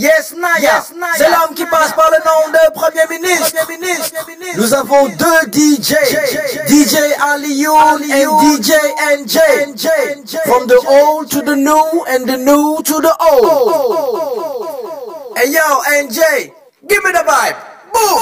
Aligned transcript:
Yes, 0.00 0.32
Naya. 0.34 0.56
Yes, 0.62 0.92
Naya. 0.96 1.12
C'est 1.14 1.28
l'homme 1.28 1.54
qui 1.54 1.66
passe 1.66 1.92
par 1.92 2.10
le 2.10 2.16
nom 2.24 2.48
de 2.54 2.72
Premier 2.72 3.04
ministre. 3.10 3.52
Premier 3.66 3.76
ministre. 3.76 4.14
Nous 4.56 4.72
avons 4.72 5.08
deux 5.08 5.42
DJ. 5.52 5.94
DJ 6.66 6.96
Aliyoun 7.20 8.02
and 8.10 8.40
DJ 8.40 8.72
NJ. 9.18 9.36
From 10.46 10.66
the 10.68 10.78
old 10.88 11.30
to 11.30 11.42
the 11.42 11.54
new 11.54 12.02
and 12.08 12.24
the 12.26 12.38
new 12.38 12.80
to 12.82 12.98
the 13.02 13.14
old. 13.20 13.74
Hey 15.36 15.50
yo, 15.50 15.82
NJ, 16.00 16.50
give 16.88 17.04
me 17.04 17.12
the 17.12 17.22
vibe. 17.26 17.56
Boom. 17.92 18.18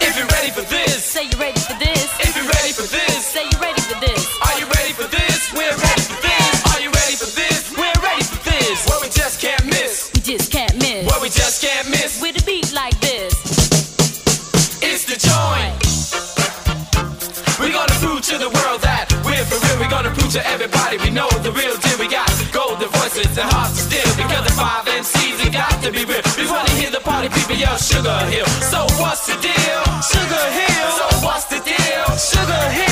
If 0.00 0.16
you're 0.18 0.26
ready 0.26 0.50
for 0.50 0.62
this, 0.62 1.04
Say 1.04 1.26
you're 1.30 1.38
ready 1.38 1.60
to 20.32 20.46
everybody 20.48 20.96
we 20.96 21.10
know 21.10 21.28
the 21.44 21.52
real 21.52 21.76
deal. 21.76 21.98
We 21.98 22.08
got 22.08 22.26
golden 22.52 22.88
voices 22.88 23.36
and 23.36 23.50
hearts 23.52 23.84
of 23.84 23.92
steel. 23.92 24.08
Because 24.16 24.44
the 24.48 24.52
five 24.56 24.86
MCs 24.86 25.46
it 25.46 25.52
got 25.52 25.82
to 25.82 25.92
be 25.92 26.06
real. 26.06 26.22
We 26.38 26.50
wanna 26.50 26.70
hear 26.70 26.90
the 26.90 27.00
party 27.00 27.28
people 27.28 27.56
yell 27.56 27.76
Sugar 27.76 28.18
Hill. 28.32 28.46
So 28.72 28.80
what's 28.96 29.26
the 29.26 29.36
deal? 29.44 29.82
Sugar 30.00 30.44
Hill. 30.56 30.88
So 30.96 31.26
what's 31.26 31.44
the 31.52 31.60
deal? 31.60 32.16
Sugar 32.16 32.64
Hill. 32.72 32.91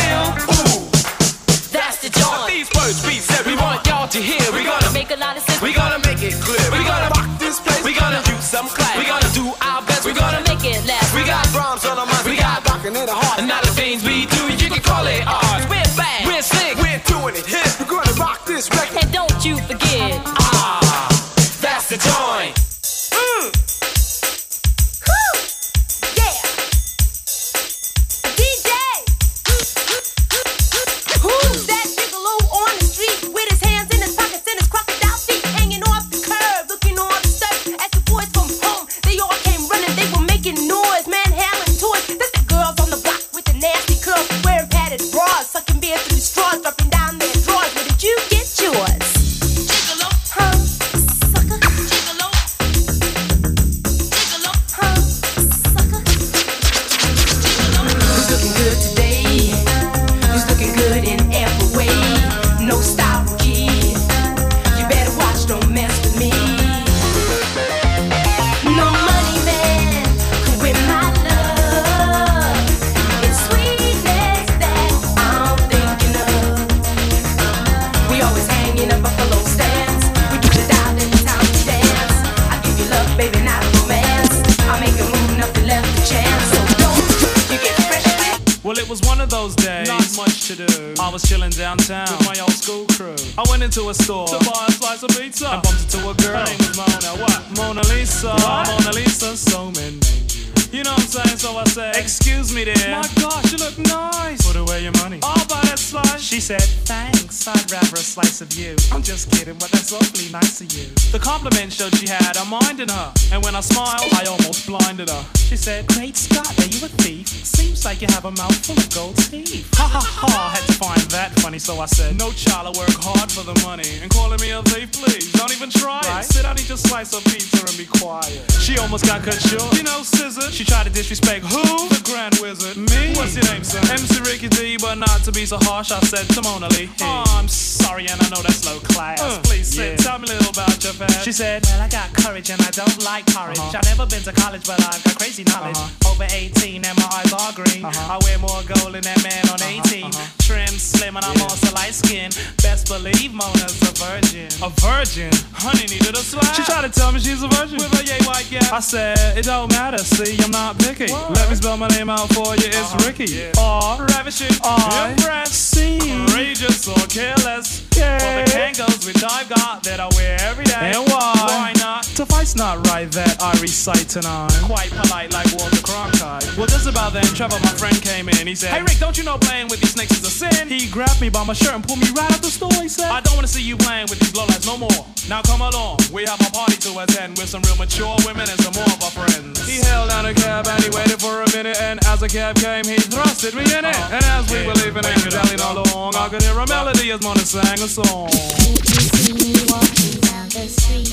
Compliment 111.30 111.72
showed 111.72 111.94
she 111.94 112.08
had 112.08 112.36
a 112.42 112.44
mind 112.44 112.80
in 112.80 112.88
her. 112.88 113.12
And 113.30 113.40
when 113.44 113.54
I 113.54 113.60
smiled, 113.60 114.10
I 114.18 114.24
almost 114.26 114.66
blinded 114.66 115.08
her. 115.08 115.24
She 115.36 115.56
said, 115.56 115.86
Great 115.86 116.16
Scott, 116.16 116.50
are 116.58 116.70
you 116.74 116.84
a 116.84 116.90
thief? 117.02 117.28
Seems 117.28 117.84
like 117.84 118.02
you 118.02 118.08
have 118.10 118.24
a 118.24 118.32
mouth 118.32 118.58
full 118.66 118.76
of 118.76 118.90
gold 118.90 119.16
teeth. 119.30 119.70
Ha 119.78 119.86
ha 119.86 120.02
ha, 120.02 120.26
I 120.26 120.50
had 120.56 120.66
to 120.66 120.72
find 120.74 121.00
that 121.14 121.30
funny, 121.38 121.60
so 121.60 121.78
I 121.78 121.86
said, 121.86 122.18
No 122.18 122.32
child, 122.32 122.66
I 122.66 122.72
work 122.76 122.96
hard 122.98 123.30
for 123.30 123.44
the 123.46 123.54
money. 123.62 124.02
And 124.02 124.10
calling 124.10 124.40
me 124.40 124.50
a 124.50 124.60
thief, 124.74 124.90
please, 124.90 125.30
don't 125.32 125.52
even 125.54 125.70
try 125.70 126.02
it. 126.02 126.24
Sit 126.24 126.42
down, 126.42 126.58
eat 126.58 126.68
your 126.68 126.78
slice 126.78 127.14
of 127.14 127.22
pizza 127.22 127.62
and 127.62 127.78
be 127.78 127.86
quiet. 127.86 128.42
She 128.58 128.78
almost 128.78 129.06
got 129.06 129.22
cut 129.22 129.38
short. 129.38 129.70
You 129.78 129.84
know, 129.84 130.02
scissor. 130.02 130.50
She 130.50 130.64
tried 130.64 130.86
to 130.86 130.90
disrespect 130.90 131.46
who? 131.46 131.62
The 131.94 132.02
Grand 132.10 132.34
Wizard. 132.42 132.76
Me? 132.76 133.14
What's 133.14 133.38
your 133.38 133.46
name, 133.54 133.62
sir? 133.62 133.78
MC 133.86 134.18
Ricky 134.26 134.48
D, 134.48 134.78
but 134.82 134.96
not 134.98 135.22
to 135.22 135.30
be 135.30 135.46
so 135.46 135.58
harsh, 135.62 135.92
I 135.92 136.00
said 136.00 136.26
to 136.34 136.42
Mona 136.42 136.66
Lee. 136.74 136.90
Oh, 137.00 137.38
I'm 137.38 137.46
sorry, 137.82 138.06
and 138.06 138.20
I 138.20 138.28
know 138.30 138.42
that's 138.42 138.64
low 138.66 138.78
class. 138.80 139.20
Uh, 139.20 139.40
Please 139.44 139.68
sit, 139.68 139.98
tell 139.98 140.18
me 140.18 140.28
a 140.28 140.32
little 140.32 140.50
about 140.50 140.82
your 140.84 140.94
past. 140.94 141.24
She 141.24 141.32
said, 141.32 141.64
Well, 141.66 141.80
I 141.82 141.88
got 141.88 142.12
courage 142.12 142.50
and 142.50 142.60
I 142.62 142.70
don't 142.70 143.02
like 143.04 143.26
courage. 143.26 143.58
Uh-huh. 143.58 143.78
I've 143.78 143.84
never 143.84 144.06
been 144.06 144.22
to 144.22 144.32
college, 144.32 144.66
but 144.66 144.80
I've 144.80 145.02
got 145.04 145.16
crazy 145.18 145.44
knowledge. 145.44 145.76
Uh-huh. 145.76 146.10
Over 146.10 146.26
18 146.30 146.84
and 146.84 146.96
my 146.98 147.08
eyes 147.12 147.32
are 147.32 147.52
green. 147.52 147.84
Uh-huh. 147.84 148.14
I 148.14 148.18
wear 148.24 148.38
more 148.38 148.62
gold 148.66 148.94
than 148.94 149.02
that 149.02 149.20
man 149.22 149.44
on 149.50 149.60
18. 149.62 150.10
Trim, 150.40 150.74
slim, 150.78 151.16
and 151.16 151.24
I'm 151.24 151.40
also 151.42 151.72
light 151.74 151.94
skinned. 151.94 152.36
Best 152.62 152.88
believe 152.88 153.32
Mona's 153.34 153.76
a 153.82 153.92
virgin. 153.96 154.48
A 154.62 154.70
virgin? 154.80 155.30
Honey 155.52 155.86
needed 155.86 156.14
a 156.14 156.22
slap. 156.22 156.54
She 156.54 156.62
tried 156.64 156.82
to 156.86 156.92
tell 156.92 157.12
me 157.12 157.20
she's 157.20 157.42
a 157.42 157.48
virgin. 157.48 157.78
With 157.78 157.92
a 158.00 158.04
yay 158.04 158.20
white 158.26 158.48
gap. 158.50 158.72
I 158.72 158.80
said, 158.80 159.38
It 159.38 159.44
don't 159.44 159.70
matter, 159.70 159.98
see, 159.98 160.36
I'm 160.42 160.50
not 160.50 160.78
picky. 160.78 161.12
Let 161.12 161.48
me 161.48 161.56
spell 161.56 161.76
my 161.76 161.88
name 161.88 162.10
out 162.10 162.28
for 162.34 162.54
you, 162.56 162.68
it's 162.68 163.06
Ricky. 163.06 163.50
R, 163.58 164.04
ravishing, 164.06 164.56
I, 164.64 165.10
impress, 165.10 165.52
C, 165.52 165.98
courageous 166.26 166.88
or 166.88 167.06
careless. 167.06 167.79
Yeah. 167.96 168.18
For 168.18 168.32
the 168.44 168.56
Kangols 168.56 169.06
which 169.06 169.22
I've 169.24 169.48
got 169.48 169.82
that 169.84 170.00
I 170.00 170.08
wear 170.16 170.36
every 170.40 170.64
day. 170.64 170.94
And 170.94 171.06
why? 171.08 171.34
Why 171.46 171.72
not? 171.76 172.04
To 172.16 172.26
fight's 172.26 172.56
not 172.56 172.86
right 172.88 173.10
that 173.12 173.40
I 173.42 173.52
recite 173.60 174.08
tonight. 174.08 174.52
Quite 174.64 174.90
polite 174.90 175.32
like 175.32 175.48
Walter 175.56 175.82
Cronkite. 175.82 176.56
Well, 176.56 176.66
just 176.66 176.86
about 176.86 177.12
then, 177.12 177.24
Trevor, 177.34 177.58
my 177.60 177.74
friend, 177.76 177.96
came 178.00 178.28
in. 178.28 178.46
He 178.46 178.54
said, 178.54 178.70
Hey 178.70 178.82
Rick, 178.82 178.98
don't 178.98 179.16
you 179.16 179.24
know 179.24 179.38
playing 179.38 179.68
with 179.68 179.80
these 179.80 179.92
snakes 179.92 180.12
is 180.12 180.24
a 180.24 180.30
sin? 180.30 180.68
He 180.68 180.88
grabbed 180.88 181.20
me 181.20 181.30
by 181.30 181.44
my 181.44 181.52
shirt 181.52 181.74
and 181.74 181.84
pulled 181.84 182.00
me 182.00 182.08
right 182.14 182.30
out 182.30 182.42
the 182.42 182.50
store. 182.50 182.72
He 182.82 182.88
said, 182.88 183.10
I 183.10 183.20
don't 183.20 183.34
want 183.34 183.46
to 183.46 183.52
see 183.52 183.62
you 183.62 183.76
playing 183.76 184.06
with 184.10 184.18
these 184.20 184.32
lowlights 184.32 184.66
no 184.66 184.76
more. 184.76 185.04
Now 185.28 185.42
come 185.42 185.60
along, 185.60 185.98
we 186.12 186.24
have 186.24 186.40
a 186.40 186.50
party 186.50 186.76
to 186.88 186.98
attend 186.98 187.38
with 187.38 187.48
some 187.48 187.62
real 187.62 187.76
mature 187.76 188.16
women 188.26 188.50
and 188.50 188.58
some 188.66 188.74
more 188.74 188.90
of 188.90 188.98
our 189.04 189.14
friends. 189.14 189.62
He 189.68 189.78
held 189.78 190.10
down 190.10 190.26
a 190.26 190.34
cab 190.34 190.66
and 190.66 190.82
he 190.82 190.90
waited 190.90 191.20
for 191.20 191.42
a 191.42 191.48
minute, 191.54 191.78
and 191.80 192.00
as 192.06 192.20
the 192.20 192.28
cab 192.28 192.56
came, 192.56 192.84
he 192.84 192.96
thrusted 192.96 193.54
me 193.54 193.62
in 193.62 193.84
it. 193.84 193.94
Uh-huh. 193.94 194.16
And 194.16 194.24
as 194.24 194.50
we 194.50 194.66
were 194.66 194.74
leaving 194.82 195.04
and 195.06 195.22
dallied 195.30 195.60
along, 195.60 196.16
I 196.16 196.28
could 196.28 196.42
hear 196.42 196.58
a 196.58 196.66
melody 196.66 197.12
as 197.12 197.22
Mona 197.22 197.46
sang 197.62 197.80
a 197.84 197.88
song. 197.88 198.28
If 198.30 198.88
you 198.88 199.00
see 199.00 199.32
me 199.32 199.52
walking 199.68 200.20
down 200.20 200.48
the 200.48 200.66
street 200.68 201.12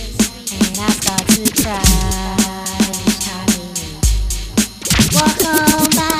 and 0.53 0.79
I 0.79 0.89
start 0.91 1.23
to 1.27 1.41
cry 1.61 1.83
walk 5.13 5.43
on 5.45 5.89
by, 5.97 6.11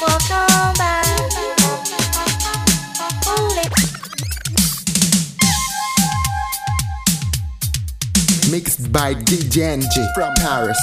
walk 0.00 0.30
on 0.30 0.74
by. 0.78 0.90
Mixed 8.50 8.92
by 8.92 9.14
DJ 9.14 9.78
Enjay 9.78 10.14
from 10.14 10.34
Paris. 10.36 10.80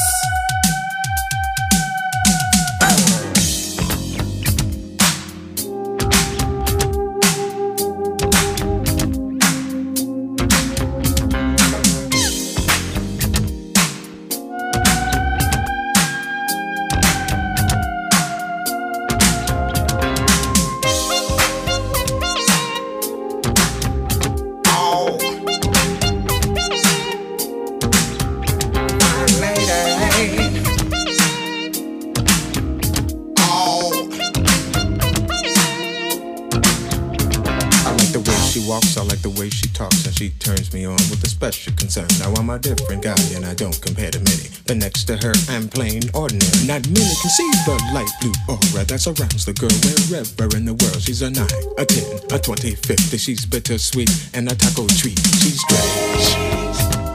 me 40.74 40.86
on 40.86 40.98
with 41.10 41.24
a 41.24 41.30
special 41.30 41.74
concern. 41.74 42.08
Now 42.19 42.34
I'm 42.34 42.50
a 42.50 42.60
different 42.60 43.04
guy 43.04 43.16
and 43.36 43.46
I 43.46 43.54
don't 43.54 43.80
compare 43.81 44.12
to 44.12 44.19
many. 44.19 44.50
But 44.66 44.78
next 44.78 45.06
to 45.06 45.18
her, 45.18 45.34
I'm 45.50 45.68
plain 45.68 46.02
ordinary. 46.14 46.66
Not 46.66 46.88
many 46.88 47.14
can 47.22 47.31
see 47.31 47.50
the 47.66 47.75
light 47.94 48.10
blue 48.22 48.34
aura 48.48 48.86
that 48.86 49.00
surrounds 49.00 49.46
the 49.46 49.54
girl 49.54 49.74
wherever 50.10 50.56
in 50.58 50.66
the 50.66 50.74
world. 50.74 51.02
She's 51.02 51.22
a 51.22 51.30
9, 51.30 51.46
a 51.78 51.86
10, 51.86 52.31
a 52.31 52.40
20, 52.40 52.75
50. 52.75 53.18
She's 53.18 53.46
bittersweet 53.46 54.10
and 54.34 54.50
a 54.50 54.56
taco 54.56 54.88
treat. 54.88 55.19
She's 55.40 55.60
strange. 55.62 56.28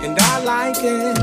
And 0.04 0.18
I 0.18 0.42
like 0.44 0.78
it. 0.78 1.16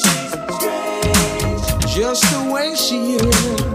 She's 0.00 0.30
strange. 0.56 1.94
Just 1.94 2.22
the 2.32 2.50
way 2.52 2.74
she 2.74 3.16
is. 3.16 3.69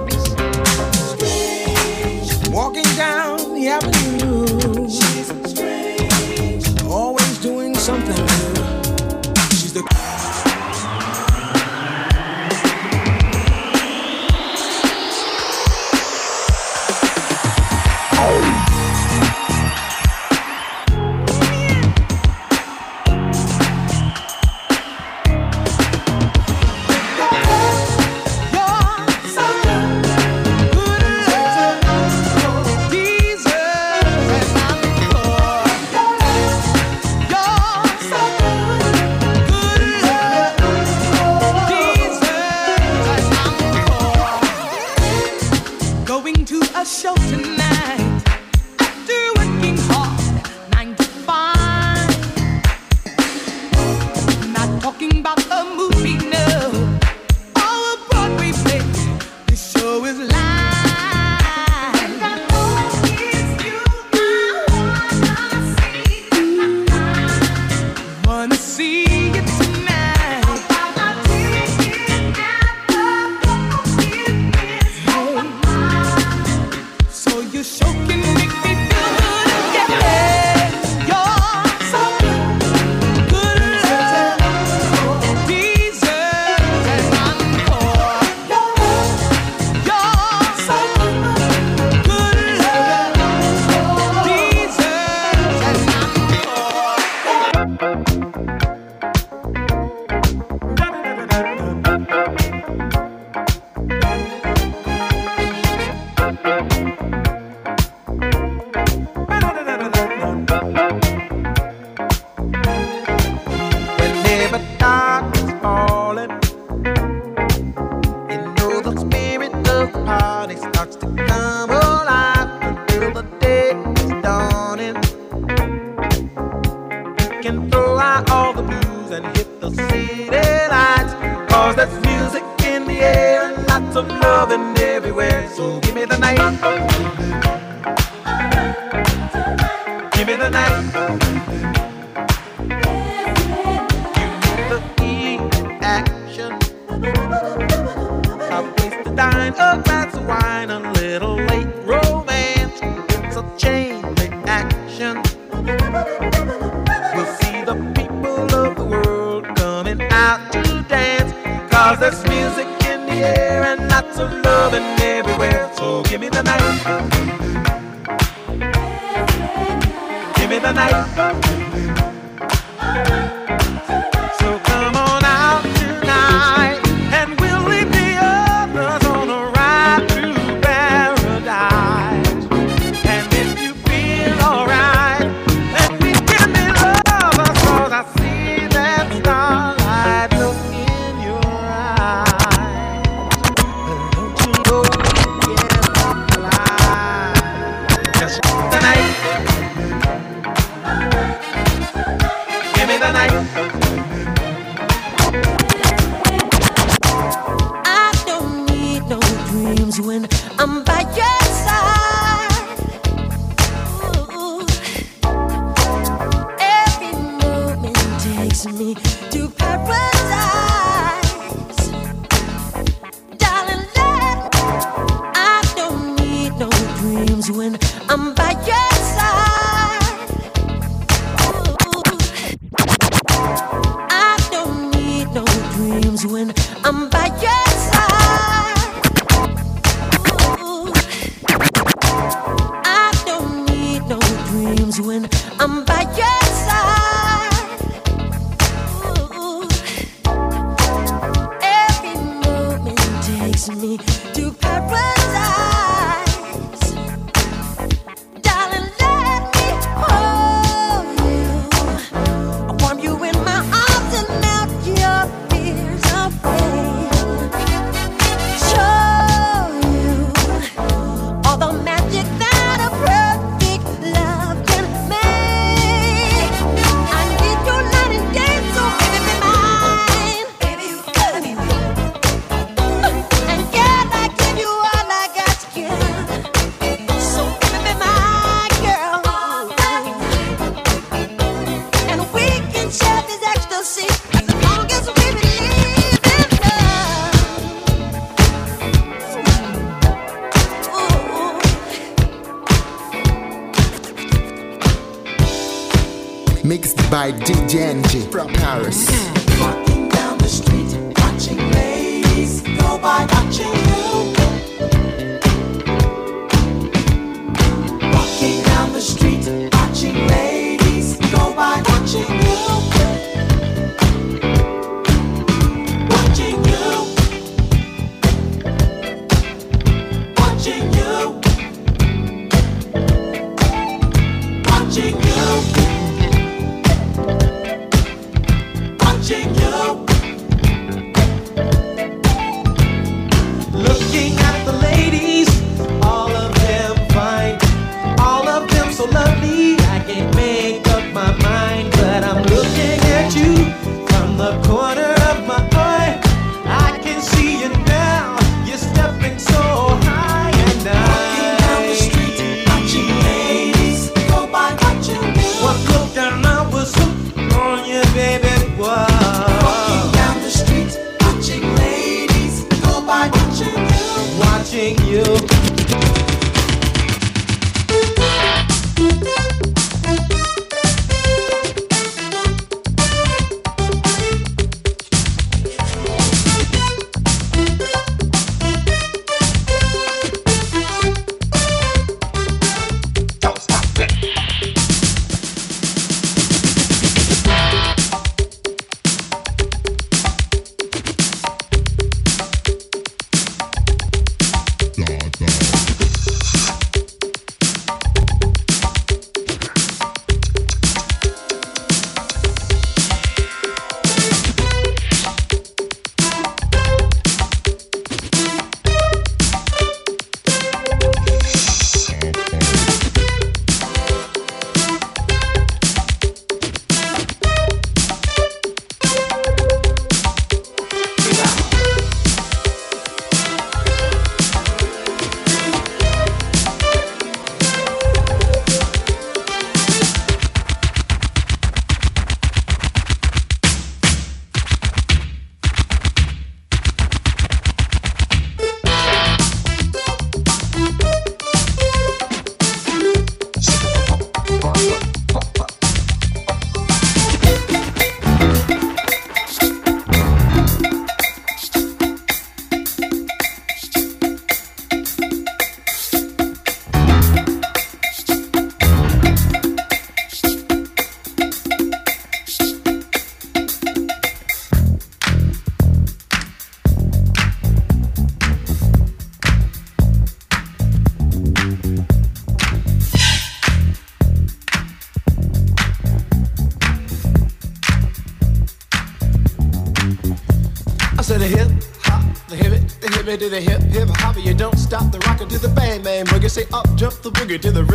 to 497.62 497.72
the 497.72 497.84
rhythm. 497.84 497.95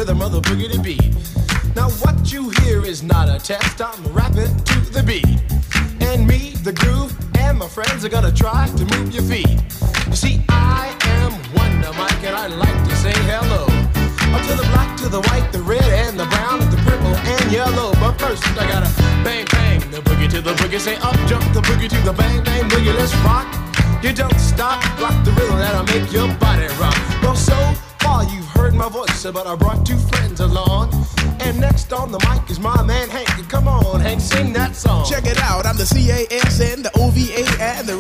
the 35.80 35.86
C 35.86 36.10
A 36.10 36.26
S 36.30 36.60
N, 36.60 36.82
the 36.82 36.90
O 36.98 37.08
V 37.08 37.32
A, 37.32 37.46
and 37.58 37.86
the 37.86 37.96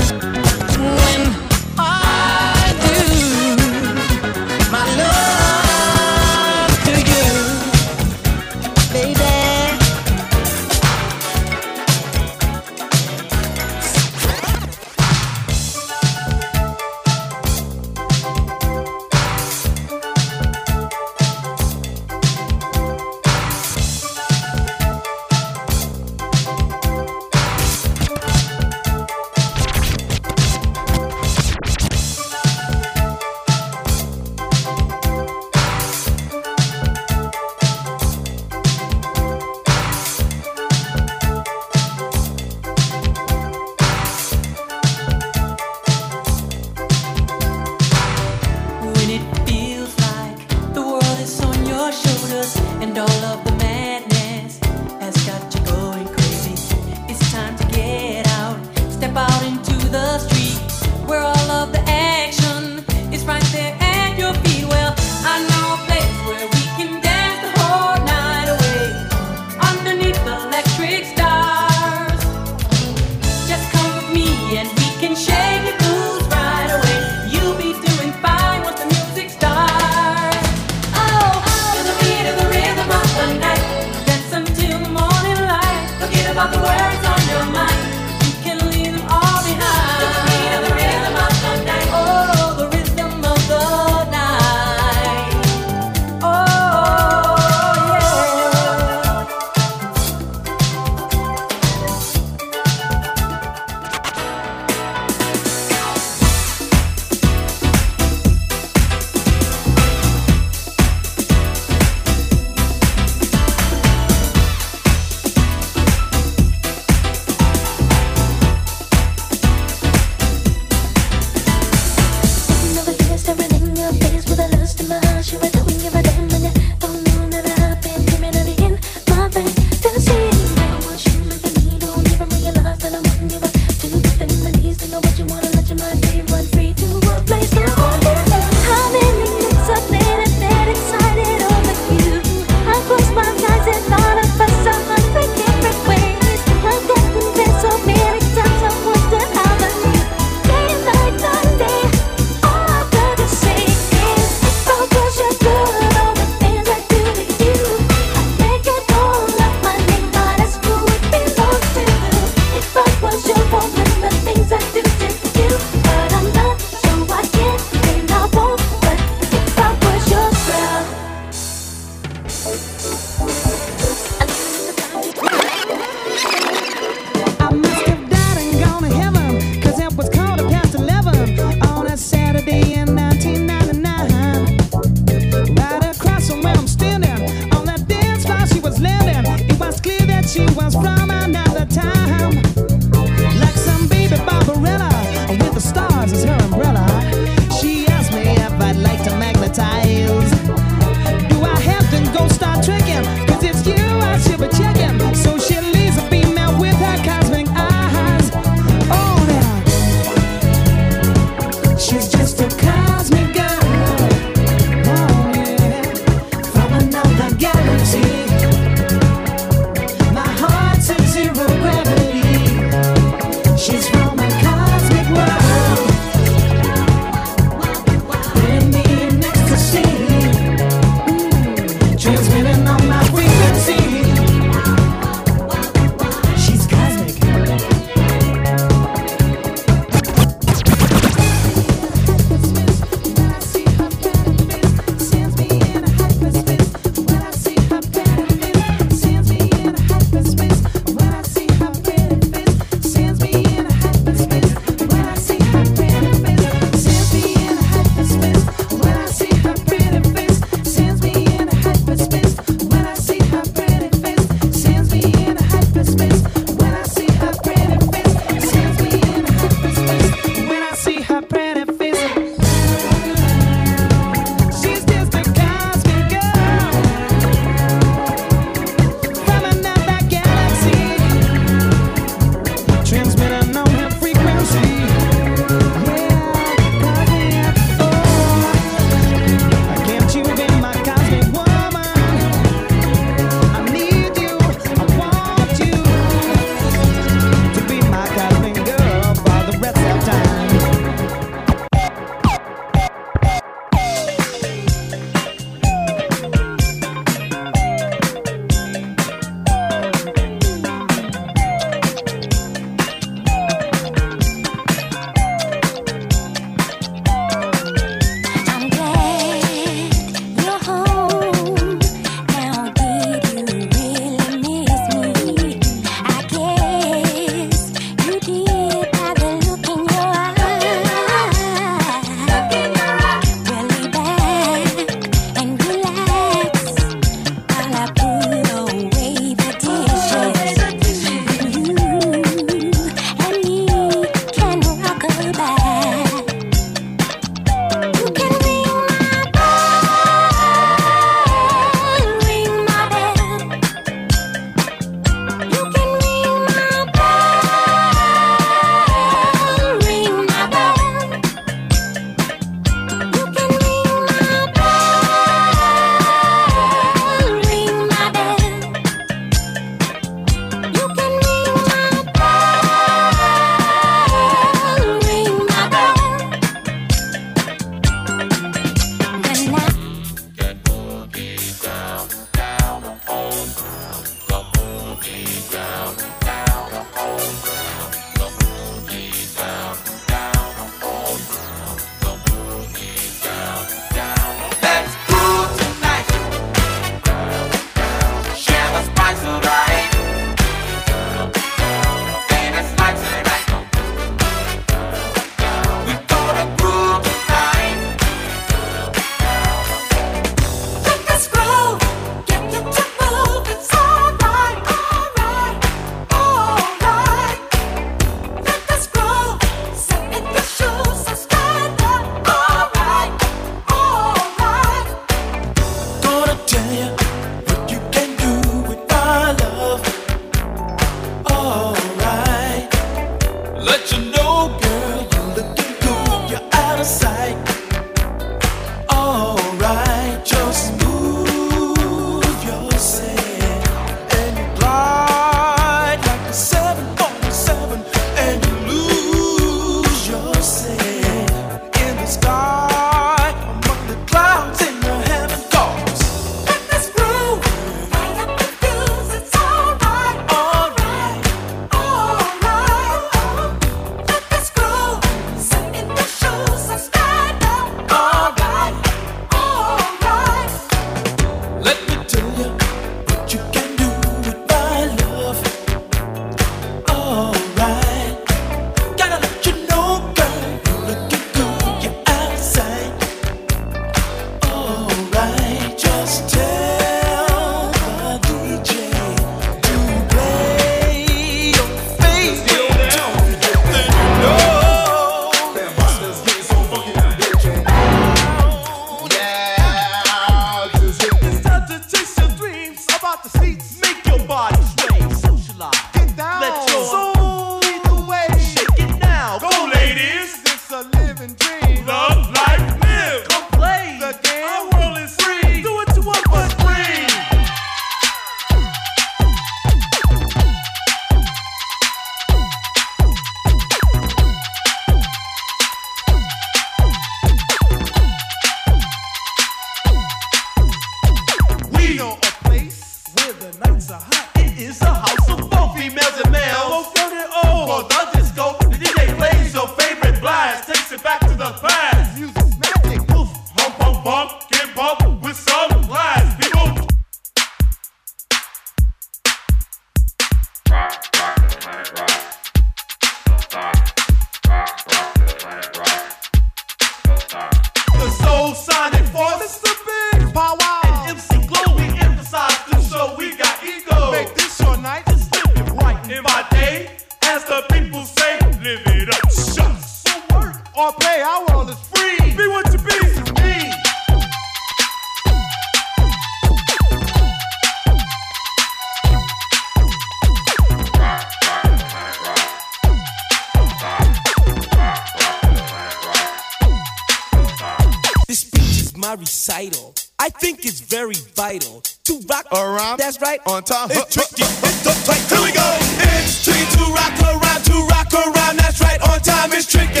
my 589.04 589.14
recital. 589.20 589.94
I 590.18 590.30
think 590.30 590.64
it's 590.64 590.80
very 590.80 591.20
vital 591.36 591.82
to 592.04 592.12
rock 592.26 592.46
around. 592.52 592.96
That's 592.96 593.20
right. 593.20 593.38
On 593.46 593.62
time. 593.62 593.90
It's 593.92 594.14
tricky. 594.16 594.48
It's 594.48 594.80
uptight. 594.80 595.20
Here 595.28 595.44
we 595.44 595.52
go. 595.52 595.68
It's 596.16 596.40
tricky 596.40 596.64
to 596.80 596.84
rock 596.88 597.12
around. 597.20 597.60
To 597.68 597.76
rock 597.92 598.08
around. 598.16 598.56
That's 598.56 598.80
right. 598.80 599.00
On 599.04 599.20
time. 599.20 599.52
It's 599.52 599.68
tricky. 599.68 600.00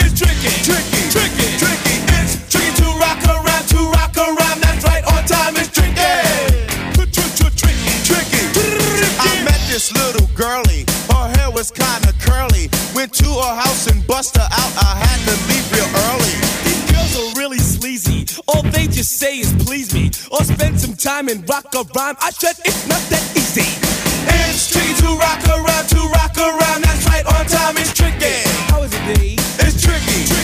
It's 0.00 0.16
tricky. 0.16 0.48
Tricky. 0.64 1.02
Tricky. 1.12 1.48
Tricky. 1.60 1.96
It's 2.16 2.40
tricky 2.48 2.72
to 2.80 2.88
rock 3.04 3.20
around. 3.36 3.64
To 3.76 3.80
rock 4.00 4.16
around. 4.16 4.64
That's 4.64 4.84
right. 4.88 5.04
On 5.12 5.20
time. 5.28 5.54
It's 5.60 5.68
tricky. 5.68 6.08
Tricky. 6.96 7.44
Tricky. 8.08 8.42
I 9.20 9.44
met 9.44 9.60
this 9.68 9.92
little 9.92 10.26
girlie. 10.32 10.88
Her 11.12 11.28
hair 11.36 11.50
was 11.50 11.70
kinda 11.70 12.16
curly. 12.24 12.72
Went 12.96 13.12
to 13.20 13.28
her 13.28 13.54
house 13.60 13.88
and 13.92 14.00
bust 14.06 14.38
her 14.38 14.48
out. 14.48 14.72
I 14.80 14.96
had 15.04 15.20
to 15.28 15.34
leave 15.52 15.68
real 15.72 15.90
early. 16.08 16.17
Just 18.98 19.16
say 19.16 19.38
is 19.38 19.52
please 19.64 19.94
me. 19.94 20.10
Or 20.32 20.42
spend 20.42 20.80
some 20.80 20.96
time 20.96 21.28
and 21.28 21.48
rock 21.48 21.72
a 21.72 21.84
rhyme. 21.94 22.16
I 22.20 22.30
said 22.30 22.58
it's 22.64 22.88
not 22.88 22.98
that 23.14 23.22
easy. 23.38 23.62
It's 24.26 24.72
tricky 24.72 24.92
to 25.02 25.14
rock 25.14 25.38
around, 25.46 25.86
to 25.90 26.00
rock 26.18 26.36
around. 26.36 26.82
That's 26.82 27.06
right, 27.06 27.24
on 27.24 27.46
time 27.46 27.76
it's 27.76 27.94
tricky. 27.94 28.42
How 28.66 28.82
is 28.82 28.92
it, 28.92 29.20
B? 29.20 29.36
It's 29.62 29.80
tricky. 29.80 30.37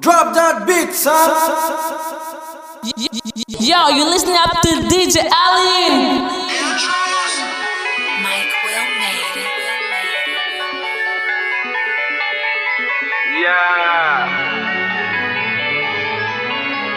Drop 0.00 0.34
that 0.34 0.66
beat, 0.66 0.92
son. 0.92 1.30
Yo, 3.60 3.88
you 3.88 4.04
listening 4.04 4.36
up 4.36 4.50
to 4.60 4.68
DJ 4.92 5.24
Alien. 5.24 6.20
Mike 8.20 8.52
Will 8.64 8.88
made 9.00 9.40
it. 9.40 9.48
Yeah. 13.40 14.28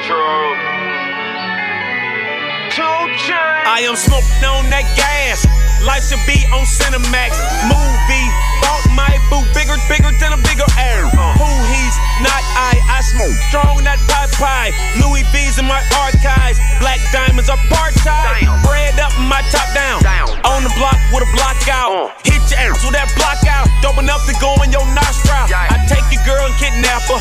True. 0.03 0.55
I 3.69 3.87
am 3.87 3.95
smoking 3.95 4.43
on 4.43 4.67
that 4.75 4.83
gas. 4.99 5.47
Life 5.87 6.11
should 6.11 6.19
be 6.27 6.43
on 6.51 6.67
Cinemax. 6.67 7.31
Movie. 7.71 8.27
Bought 8.59 8.83
my 8.91 9.15
boo 9.31 9.39
bigger, 9.55 9.79
bigger 9.87 10.11
than 10.19 10.35
a 10.35 10.41
bigger 10.43 10.67
air. 10.75 11.07
Uh, 11.15 11.31
who 11.39 11.47
he's 11.71 11.78
not 12.21 12.43
I. 12.55 12.75
I 12.89 12.99
smoke 13.01 13.35
strong 13.47 13.83
that 13.87 13.99
pie 14.07 14.29
pie. 14.39 14.71
Louis 14.99 15.23
V's 15.31 15.59
in 15.59 15.65
my 15.67 15.79
archives. 15.99 16.59
Black 16.79 16.99
diamonds 17.11 17.49
are 17.49 17.59
part 17.71 17.93
time. 18.03 18.47
Bread 18.63 18.99
up, 18.99 19.13
my 19.27 19.43
top 19.51 19.67
down. 19.75 19.99
On 20.47 20.63
the 20.63 20.71
block 20.79 20.97
with 21.11 21.27
a 21.27 21.29
block 21.35 21.59
out. 21.67 22.15
Hit 22.23 22.39
your 22.51 22.59
ass 22.59 22.83
with 22.83 22.95
that 22.95 23.11
block 23.19 23.43
out. 23.47 23.67
Dope 23.83 23.99
enough 23.99 24.23
to 24.27 24.35
go 24.39 24.55
in 24.63 24.71
your 24.71 24.85
nostril. 24.95 25.47
I 25.51 25.75
take 25.87 26.07
your 26.11 26.23
girl 26.23 26.43
and 26.47 26.55
kidnap 26.59 27.03
her. 27.11 27.19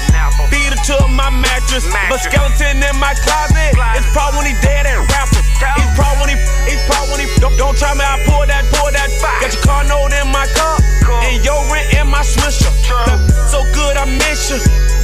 Beat 0.51 0.71
her 0.71 0.81
to 0.95 0.97
my 1.11 1.31
mattress. 1.31 1.87
But 2.09 2.23
skeleton 2.23 2.83
in 2.83 2.97
my 2.99 3.15
closet. 3.27 3.75
It's 3.99 4.09
probably 4.15 4.39
when 4.39 4.47
he 4.51 4.55
dead 4.63 4.87
and 4.87 5.03
rapper. 5.11 5.38
He's 5.59 5.90
proud 5.99 6.16
when 6.23 6.31
he, 6.31 6.37
he's 6.71 6.83
proud 6.87 7.11
when 7.11 7.18
he. 7.21 7.27
Don't, 7.42 7.57
don't 7.59 7.77
try 7.77 7.92
me, 7.94 8.05
I 8.07 8.23
pour 8.27 8.47
that, 8.47 8.64
pour 8.75 8.90
that. 8.92 9.11
Got 9.42 9.53
your 9.53 9.62
car 9.62 9.83
note 9.85 10.12
in 10.14 10.29
my 10.31 10.47
car. 10.55 10.79
And 11.25 11.42
your 11.44 11.59
rent 11.73 11.92
in 11.94 12.07
my 12.07 12.23
swisher. 12.23 12.71
So 13.49 13.64
good, 13.75 13.97
I 13.97 14.05
miss 14.07 14.51
you. 14.51 14.59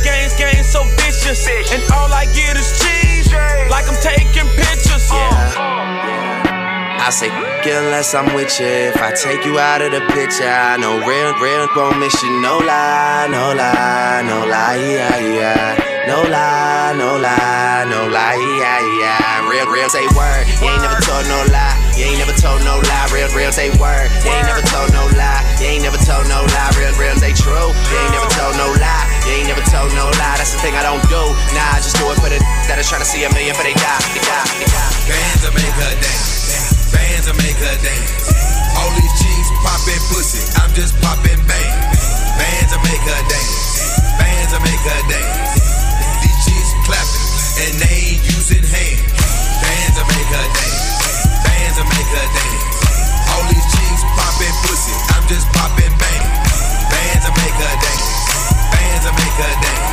Games, 0.04 0.34
games, 0.36 0.66
so 0.68 0.84
vicious. 1.00 1.46
And 1.72 1.82
all 1.92 2.12
I 2.12 2.26
get 2.36 2.56
is 2.56 2.70
cheese. 2.78 3.32
Like 3.70 3.88
I'm 3.88 3.96
taking 4.02 4.46
pictures. 4.54 5.08
I 5.10 7.10
say, 7.10 7.28
"F- 7.28 7.66
you 7.66 7.72
unless 7.72 8.14
I'm 8.14 8.34
with 8.34 8.58
you. 8.60 8.66
If 8.66 9.00
I 9.00 9.12
take 9.12 9.44
you 9.44 9.58
out 9.58 9.82
of 9.82 9.92
the 9.92 10.00
picture, 10.12 10.48
I 10.48 10.76
know 10.76 10.98
real, 11.04 11.34
real 11.38 11.68
won't 11.76 11.98
miss 11.98 12.22
you. 12.22 12.40
No 12.40 12.58
lie, 12.58 13.26
no 13.30 13.52
lie, 13.54 14.22
no 14.26 14.46
lie, 14.46 14.76
yeah, 14.76 15.18
yeah. 15.18 15.93
No 16.04 16.20
lie, 16.20 16.92
no 17.00 17.16
lie, 17.16 17.88
no 17.88 18.04
lie, 18.12 18.36
yeah, 18.60 18.76
yeah. 19.00 19.48
Real, 19.48 19.64
real 19.72 19.88
say 19.88 20.04
word. 20.12 20.44
You 20.60 20.68
ain't 20.68 20.84
never 20.84 21.00
told 21.00 21.24
no 21.24 21.48
lie. 21.48 21.72
You 21.96 22.04
ain't 22.04 22.20
never 22.20 22.36
told 22.36 22.60
no 22.60 22.76
lie, 22.76 23.08
real, 23.08 23.32
real, 23.32 23.48
say 23.48 23.72
word. 23.80 24.12
You 24.20 24.28
ain't 24.28 24.44
never 24.44 24.60
told 24.68 24.92
no 24.92 25.08
lie. 25.16 25.40
You 25.64 25.72
ain't 25.72 25.80
never 25.80 25.96
told 26.04 26.28
no 26.28 26.44
lie, 26.44 26.76
real, 26.76 26.92
real, 27.00 27.16
say 27.16 27.32
true. 27.32 27.72
You 27.72 27.96
ain't 28.04 28.12
never 28.12 28.28
told 28.36 28.52
no 28.60 28.68
lie. 28.76 29.06
You 29.24 29.32
ain't 29.32 29.48
never 29.48 29.64
told 29.72 29.96
no 29.96 30.12
lie. 30.20 30.36
That's 30.36 30.52
the 30.52 30.60
thing 30.60 30.76
I 30.76 30.84
don't 30.84 31.00
do. 31.08 31.24
Nah, 31.56 31.72
I 31.72 31.80
just 31.80 31.96
do 31.96 32.04
it 32.12 32.20
for 32.20 32.28
the 32.28 32.36
that 32.68 32.76
is 32.76 32.84
trying 32.84 33.00
to 33.00 33.08
see 33.08 33.24
a 33.24 33.30
million 33.32 33.56
for 33.56 33.64
they 33.64 33.72
die, 33.72 34.04
they 34.12 34.20
die, 34.20 34.44
they 34.60 34.68
die. 34.68 34.92
Bands 35.08 35.40
will 35.40 35.56
make 35.56 35.72
her 35.72 35.94
dance. 36.04 36.92
Bands 36.92 37.24
will 37.32 37.40
make 37.40 37.56
her 37.64 37.76
dance. 37.80 38.28
All 38.76 38.92
these 38.92 39.14
cheeks 39.24 39.48
popping 39.64 40.04
pussy. 40.12 40.44
I'm 40.60 40.68
just 40.76 41.00
popping 41.00 41.40
bang. 41.48 41.72
Bands 42.36 42.76
will 42.76 42.84
make 42.84 43.04
her 43.08 43.22
dance. 43.24 44.04
Bands 44.20 44.52
will 44.52 44.64
make 44.68 44.84
her 44.84 45.00
dance. 45.08 45.63
And 47.54 47.74
they 47.78 48.18
ain't 48.18 48.22
using 48.34 48.66
hands. 48.66 49.06
Bands 49.62 49.94
will 49.94 50.10
make 50.10 50.26
her 50.26 50.48
dance. 50.58 50.82
Bands 51.46 51.76
will 51.78 51.86
make 51.86 52.10
her 52.10 52.28
dance. 52.34 52.64
All 53.30 53.44
these 53.46 53.66
cheeks 53.70 54.02
popping 54.18 54.56
pussy. 54.66 54.94
I'm 55.14 55.22
just 55.30 55.46
popping 55.54 55.94
bang. 55.94 56.24
Bands 56.90 57.22
will 57.22 57.36
make 57.38 57.54
her 57.54 57.76
dance. 57.78 58.10
Bands 58.74 59.02
will 59.06 59.16
make 59.22 59.36
her 59.38 59.54
dance. 59.62 59.86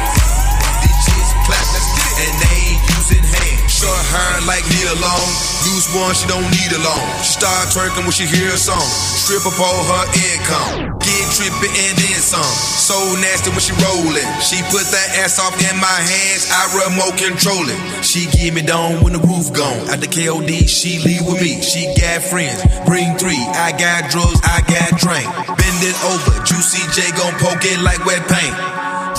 These 0.82 1.00
cheeks 1.06 1.32
clapping 1.45 1.86
and 2.21 2.34
they 2.41 2.58
ain't 2.74 2.84
using 2.97 3.26
hands. 3.30 3.69
Short 3.69 4.04
hair 4.10 4.41
like 4.50 4.65
Nia 4.65 4.93
Long. 4.97 5.28
Loose 5.69 5.89
one, 5.93 6.13
she 6.13 6.26
don't 6.26 6.50
need 6.50 6.71
a 6.74 6.82
loan. 6.82 7.06
She 7.21 7.38
start 7.38 7.69
twerking 7.69 8.10
when 8.10 8.13
she 8.13 8.26
hear 8.26 8.50
a 8.50 8.58
song. 8.58 8.89
Strip 9.32 9.48
up 9.48 9.63
all 9.63 9.84
her 9.96 10.08
income. 10.12 11.00
Get 11.00 11.24
trippy 11.32 11.72
and 11.72 11.96
then 11.96 12.20
some. 12.20 12.44
So 12.44 13.00
nasty 13.24 13.48
when 13.56 13.63
she 13.63 13.72
rollin'. 13.80 14.28
She 14.44 14.60
put 14.67 14.84
that 14.91 15.24
ass 15.24 15.39
off 15.39 15.56
in 15.56 15.72
my 15.80 16.00
hands. 16.04 16.52
I 16.52 16.67
remote 16.84 17.15
control 17.15 17.63
it. 17.63 17.80
She 18.04 18.28
give 18.28 18.52
me 18.52 18.60
down 18.60 19.00
when 19.00 19.15
the 19.15 19.24
roof 19.24 19.48
gone. 19.56 19.88
At 19.88 20.04
the 20.04 20.12
KOD, 20.12 20.67
she 20.67 21.00
leave 21.08 21.24
with 21.24 21.39
me. 21.39 21.63
She 21.63 21.88
got 21.96 22.20
friends. 22.28 22.60
Bring 22.84 23.15
three. 23.15 23.39
I 23.56 23.72
got 23.72 24.12
drugs. 24.12 24.36
I 24.44 24.67
got 24.67 25.00
drink. 25.00 25.24
Bend 25.48 25.80
it 25.80 25.96
over. 26.12 26.36
Juicy 26.44 26.84
J 26.91 27.15
gon' 27.15 27.32
poke 27.39 27.63
it 27.63 27.80
like 27.80 28.04
wet 28.04 28.28
paint. 28.28 28.52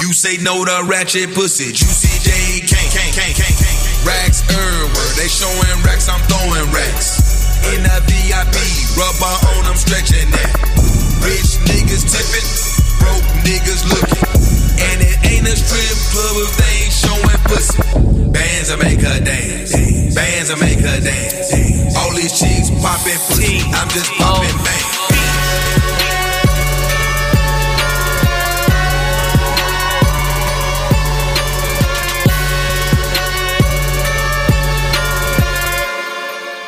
You 0.05 0.13
say 0.13 0.37
no 0.45 0.61
to 0.61 0.85
ratchet 0.93 1.33
pussy. 1.33 1.73
Juicy 1.73 2.13
J 2.21 2.61
can't, 2.69 2.93
can't, 2.93 3.17
can't, 3.17 3.33
can't. 3.33 3.83
Racks 4.05 4.45
everywhere. 4.53 5.11
They 5.17 5.29
showing 5.33 5.73
racks. 5.89 6.13
I'm 6.13 6.21
throwing 6.29 6.69
racks. 6.69 7.12
In 7.71 7.87
a 7.87 7.99
VIP, 8.11 8.57
rubber 8.99 9.37
on, 9.55 9.63
I'm 9.71 9.77
stretching 9.79 10.29
that. 10.35 10.53
Rich 11.23 11.63
niggas 11.71 12.05
tipping, 12.11 12.49
broke 12.99 13.29
niggas 13.47 13.87
looking. 13.87 14.27
And 14.83 14.99
it 15.01 15.17
ain't 15.31 15.47
a 15.47 15.55
strip 15.55 15.97
club 16.11 16.35
if 16.43 16.53
they 16.59 16.75
ain't 16.83 16.93
showing 16.93 17.41
pussy. 17.47 17.79
Bands 18.33 18.71
will 18.71 18.79
make 18.83 19.01
her 19.01 19.21
dance. 19.23 19.73
Bands 20.15 20.51
will 20.51 20.59
make 20.59 20.81
her 20.81 21.01
dance. 21.01 21.97
All 21.97 22.13
these 22.13 22.35
chicks 22.39 22.71
popping 22.83 23.21
pussy. 23.31 23.63
I'm 23.73 23.89
just 23.91 24.11
popping 24.19 24.59
bang. 24.65 25.22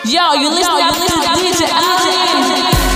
Yo, 0.07 0.33
you 0.35 0.51
listen 0.51 0.71
up 0.83 0.95
to 0.95 1.01
DJ 1.41 1.65
Aleeyoon. 1.65 2.95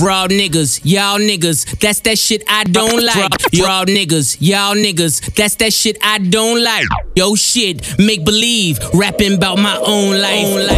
Raw 0.00 0.26
niggas, 0.28 0.80
y'all 0.84 1.18
niggas, 1.18 1.78
that's 1.78 2.00
that 2.00 2.18
shit 2.18 2.42
I 2.48 2.64
don't 2.64 3.02
like. 3.02 3.30
Raw 3.62 3.84
niggas, 3.84 4.36
y'all 4.40 4.74
niggas, 4.74 5.34
that's 5.34 5.54
that 5.56 5.72
shit 5.72 5.96
I 6.02 6.18
don't 6.18 6.62
like. 6.62 6.86
Yo 7.14 7.34
shit, 7.34 7.96
make 7.98 8.24
believe, 8.24 8.78
rapping 8.92 9.34
about 9.34 9.58
my 9.58 9.76
own 9.78 10.20
life. 10.20 10.68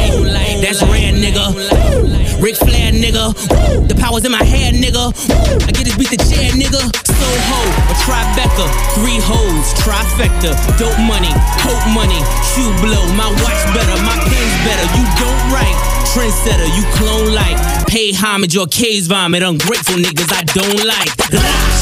That's 0.63 0.83
rare, 0.83 1.13
nigga. 1.13 2.16
Ric 2.47 2.55
Flair, 2.59 2.93
nigga. 2.93 3.35
The 3.89 3.97
power's 3.99 4.25
in 4.25 4.31
my 4.31 4.45
hair, 4.45 4.71
nigga. 4.71 5.11
I 5.67 5.71
get 5.75 5.83
this 5.83 5.99
beat 5.99 6.15
the 6.15 6.21
chair, 6.31 6.55
nigga. 6.55 6.79
Soho, 7.11 7.61
a 7.91 7.95
Tribeca, 8.07 8.67
three 8.95 9.19
hoes, 9.19 9.75
trifecta, 9.83 10.55
dope 10.79 10.95
money, 11.11 11.35
hope 11.67 11.83
money, 11.91 12.23
shoe 12.55 12.71
blow, 12.79 13.03
my 13.19 13.27
watch 13.43 13.63
better, 13.75 13.99
my 14.07 14.15
pen's 14.31 14.57
better. 14.63 14.87
You 14.95 15.05
don't 15.19 15.43
write, 15.51 15.75
trendsetter, 16.15 16.71
you 16.71 16.87
clone 16.95 17.35
like, 17.35 17.59
pay 17.89 18.13
homage 18.13 18.57
or 18.57 18.69
case 18.69 19.09
vomit, 19.09 19.43
ungrateful 19.43 19.97
niggas 19.97 20.31
I 20.31 20.45
don't 20.55 20.87
like. 20.87 21.76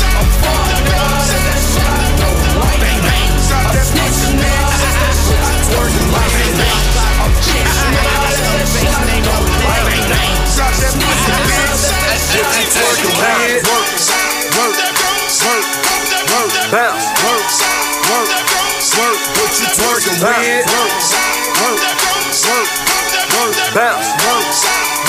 You 20.15 20.21
twerking 20.21 20.47
with? 20.47 20.71
Work, 21.59 21.83
work, 22.45 22.47
work, 22.47 22.71
work, 23.35 23.55
bounce, 23.75 24.07
work, 24.23 24.47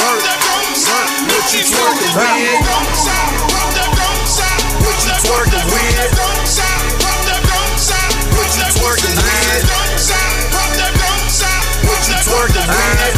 work, 0.01 0.23
work, 0.25 1.09
what 1.29 1.45
you 1.53 1.61
twerking 1.61 2.13
with? 2.15 2.65
What 4.81 4.97
you 5.05 5.13
twerking 5.21 5.65
with? 5.69 6.09
What 8.33 8.49
you 8.55 8.65
twerking 8.73 9.13
with? 9.13 9.69
What 11.85 12.01
you 12.07 12.15
twerking 12.25 12.67
with? 12.67 13.15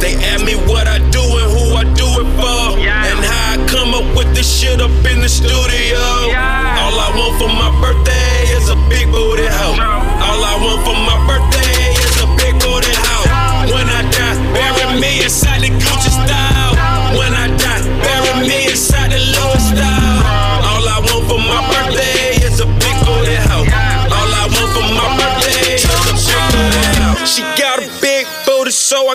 They 0.00 0.14
ask 0.24 0.44
me 0.44 0.54
what 0.70 0.86
I 0.86 0.98
do 1.10 1.20
and 1.20 1.50
who 1.52 1.74
I 1.74 1.84
do 1.94 2.06
it 2.06 2.28
for. 2.36 2.78
And 2.78 3.24
how 3.24 3.52
I 3.52 3.66
come 3.68 3.94
up 3.94 4.16
with 4.16 4.34
this 4.34 4.46
shit 4.60 4.80
up 4.80 4.90
in 5.10 5.20
the 5.20 5.28
studio. 5.28 5.75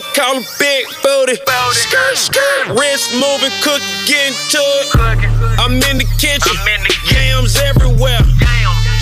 I 0.01 0.13
call 0.17 0.33
her 0.41 0.47
big 0.57 0.89
booty. 1.05 1.37
Skirt, 1.77 2.17
skirt, 2.17 2.73
wrist 2.73 3.13
moving, 3.21 3.53
cook, 3.61 3.77
getting 4.09 4.33
to 4.49 4.61
it. 4.81 4.89
I'm 5.61 5.77
in 5.77 6.01
the 6.01 6.09
kitchen, 6.17 6.57
yams 7.05 7.53
everywhere. 7.61 8.17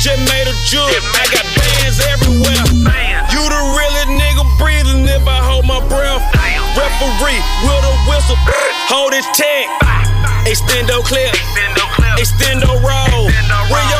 Just 0.04 0.20
made 0.28 0.44
a 0.44 0.56
jewel, 0.68 0.92
I 1.16 1.24
got 1.32 1.48
bands 1.56 2.04
everywhere. 2.04 2.68
You 3.32 3.42
the 3.48 3.62
realest 3.80 4.12
nigga 4.12 4.44
breathing 4.60 5.08
if 5.08 5.24
I 5.24 5.40
hold 5.40 5.64
my 5.64 5.80
breath. 5.88 6.20
Referee 6.76 7.40
with 7.64 7.84
a 7.88 7.96
whistle, 8.12 8.36
hold 8.92 9.16
his 9.16 9.28
tag. 9.32 9.72
Extendo 10.44 11.00
clip, 11.00 11.32
extendo 12.20 12.76
roll. 12.76 13.32
When 13.72 13.84
your 13.88 13.99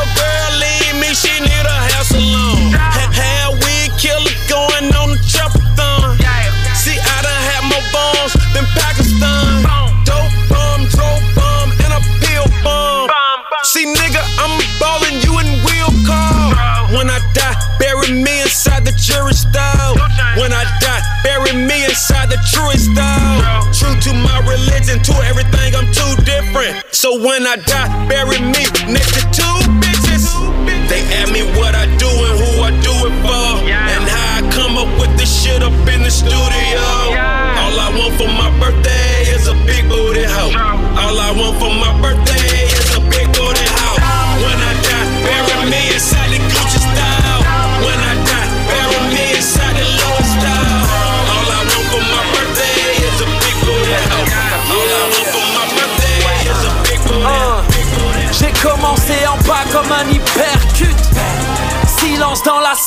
So 27.10 27.18
when 27.18 27.48
I 27.48 27.56
die, 27.56 28.08
bury 28.08 28.38
me 28.40 28.70
next 28.94 29.14
to 29.16 29.42
two 29.42 29.49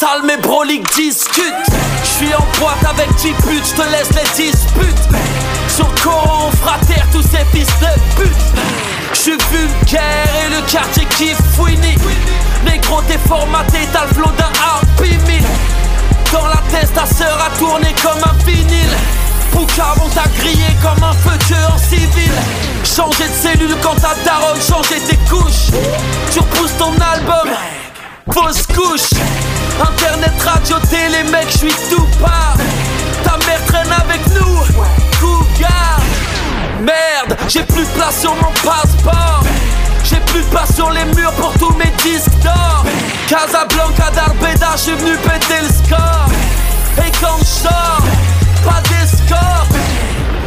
salle, 0.03 0.23
mes 0.25 0.37
broliques 0.37 0.93
discutent. 0.97 1.71
J'suis 2.03 2.35
en 2.35 2.45
boîte 2.59 2.85
avec 2.91 3.15
10 3.17 3.33
putes, 3.47 3.67
j'te 3.67 3.85
laisse 3.91 4.11
les 4.11 4.45
disputes. 4.45 5.05
Sur 5.69 5.89
Coran, 6.03 6.49
on 6.49 6.57
fera 6.57 6.79
taire 6.89 7.07
tous 7.13 7.23
ces 7.23 7.45
fils 7.53 7.69
de 7.79 8.21
pute. 8.21 8.45
J'suis 9.15 9.39
vulgaire 9.53 10.29
et 10.45 10.51
le 10.51 10.61
quartier 10.69 11.07
qui 11.17 11.31
fouine. 11.55 11.81
Négro, 12.65 13.01
t'es 13.07 13.19
formaté, 13.29 13.79
t'as 13.93 14.07
le 14.07 14.15
flow 14.15 14.31
d'un 14.37 14.53
Meal. 15.01 15.45
Dans 16.33 16.47
la 16.47 16.61
tête, 16.71 16.93
ta 16.95 17.07
sœur 17.07 17.39
a 17.47 17.57
tourné 17.59 17.95
comme 18.03 18.23
un 18.25 18.45
vinyle. 18.45 18.97
Poucave, 19.53 20.01
on 20.05 20.09
t'a 20.09 20.29
grillé 20.39 20.75
comme 20.83 21.05
un 21.05 21.13
feu 21.13 21.39
de 21.49 21.73
en 21.73 21.79
civil. 21.79 22.33
Changer 22.85 23.29
de 23.29 23.35
cellule 23.35 23.77
quand 23.81 23.95
ta 23.95 24.15
daronne 24.25 24.61
changer 24.61 25.01
tes 25.07 25.19
couches. 25.31 25.71
Tu 26.33 26.41
repousses 26.41 26.77
ton 26.77 26.93
album, 26.93 27.49
fausse 28.31 28.67
couche. 28.67 29.19
Internet, 29.81 30.33
radio, 30.45 30.77
télé, 30.89 31.23
mec, 31.31 31.47
je 31.51 31.59
suis 31.59 31.75
tout 31.91 32.07
part. 32.21 32.57
Ta 33.25 33.37
mère 33.47 33.65
traîne 33.67 33.93
avec 33.93 34.21
nous, 34.35 34.59
cougar. 35.21 36.01
Merde, 36.81 37.37
j'ai 37.49 37.63
plus 37.63 37.85
de 37.85 37.91
place 37.91 38.21
sur 38.21 38.35
mon 38.37 38.53
passeport. 38.63 39.43
J'ai 40.05 40.21
plus 40.27 40.41
de 40.41 40.47
place 40.47 40.75
sur 40.75 40.91
les 40.91 41.05
murs 41.17 41.33
pour 41.33 41.53
tous 41.55 41.75
mes 41.75 41.93
disques 42.03 42.39
d'or. 42.43 42.85
Casablanca, 43.29 44.11
d'Arbeda, 44.15 44.71
j'suis 44.77 44.93
venu 44.93 45.17
péter 45.17 45.63
le 45.63 45.69
score. 45.69 46.29
Et 46.99 47.11
quand 47.21 47.39
je 47.39 47.45
sors, 47.45 48.03
pas 48.65 48.83
d'escorte. 48.89 49.73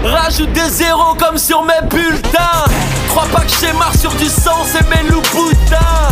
Rajoute 0.04 0.52
des 0.54 0.70
zéros 0.70 1.16
comme 1.16 1.38
sur 1.38 1.64
mes 1.64 1.88
bulletins. 1.90 2.66
Crois 3.10 3.28
pas 3.34 3.42
que 3.42 3.52
j'ai 3.60 3.74
marre 3.74 3.96
sur 3.98 4.12
du 4.16 4.28
sang, 4.28 4.66
c'est 4.72 4.88
mes 4.90 5.10
loups 5.10 5.22
boudins. 5.34 6.12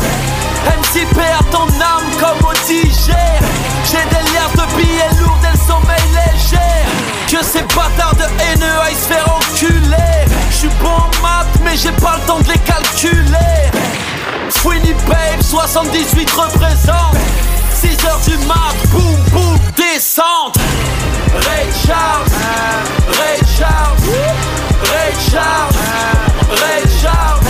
MC 0.66 1.06
perd 1.14 1.50
ton 1.52 1.68
âme 1.68 2.10
comme 2.20 2.50
au 2.50 2.54
tigère. 2.66 3.42
J'ai 3.86 4.04
des 4.10 4.24
liasses 4.32 4.54
de 4.54 4.76
billets 4.78 5.22
lourds 5.22 5.40
et 5.44 5.52
le 5.52 5.62
sommeil 5.68 6.04
léger. 6.14 6.58
Que 7.30 7.44
ces 7.44 7.64
bâtards 7.76 8.16
de 8.16 8.24
haineux 8.24 8.80
aillent 8.86 8.96
se 8.96 9.14
faire 9.14 9.28
enculer. 9.36 10.26
J'suis 10.52 10.70
bon 10.82 10.90
en 10.90 11.22
maths, 11.22 11.60
mais 11.64 11.76
j'ai 11.76 11.92
pas 11.92 12.18
le 12.18 12.28
temps 12.28 12.40
de 12.40 12.48
les 12.48 12.60
calculer. 12.60 13.72
Sweeney 14.50 14.96
Babe 15.08 15.42
78 15.42 16.30
représente 16.32 17.18
6 17.82 18.06
heures 18.06 18.20
du 18.26 18.38
mat, 18.48 18.76
boum 18.92 19.16
boum, 19.32 19.58
descente 19.76 20.58
Ray 21.34 21.68
Charles, 21.86 22.30
Ray 23.20 23.40
Charles, 23.58 23.98
Ray 24.92 25.14
Charles, 25.32 25.74
Ray 26.52 26.84
Charles 27.02 27.43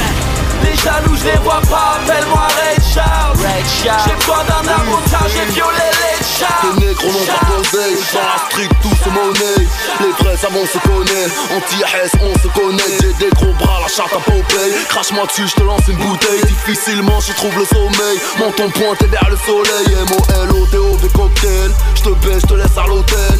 Les 0.73 0.79
jaloux 0.79 1.15
je 1.15 1.25
les 1.25 1.37
vois 1.37 1.61
pas, 1.69 1.99
appelle-moi 2.01 2.47
Ray 2.57 2.77
Charles 2.81 3.37
J'ai 3.83 4.15
besoin 4.15 4.43
d'un 4.45 4.71
avocat, 4.73 5.25
j'ai 5.29 5.45
violé 5.53 5.85
les 6.01 6.25
Charles 6.25 6.73
Les 6.79 6.87
négros 6.87 7.11
n'ont 7.11 7.25
pas 7.25 7.45
d'oseille, 7.45 7.97
dans 8.11 8.19
la 8.21 8.49
street 8.49 8.69
tout 8.81 8.95
se 9.03 9.09
monnaie. 9.09 9.67
Les 10.01 10.11
vrais 10.19 10.35
savants 10.35 10.65
se 10.65 10.79
connaissent, 10.79 11.37
anti-S 11.55 12.11
on 12.19 12.33
se 12.39 12.47
connaît. 12.47 12.97
J'ai 13.01 13.13
des 13.13 13.29
gros 13.35 13.53
bras, 13.53 13.81
la 13.83 13.87
charte 13.87 14.13
à 14.13 14.19
Popeye. 14.19 14.73
Crache-moi 14.89 15.27
dessus, 15.27 15.47
je 15.47 15.53
te 15.53 15.63
lance 15.63 15.87
une 15.87 15.97
bouteille. 15.97 16.41
Difficilement 16.41 17.19
je 17.19 17.33
trouve 17.33 17.55
le 17.55 17.65
sommeil. 17.65 18.17
Menton 18.39 18.71
pointé 18.71 19.05
vers 19.05 19.29
le 19.29 19.37
soleil. 19.37 19.95
M-O-L-O-T-O-V 20.09 21.07
cocktail. 21.13 21.71
Je 21.95 22.01
te 22.01 22.09
baisse, 22.25 22.41
je 22.41 22.47
te 22.47 22.53
laisse 22.55 22.77
à 22.77 22.87
l'hôtel 22.87 23.39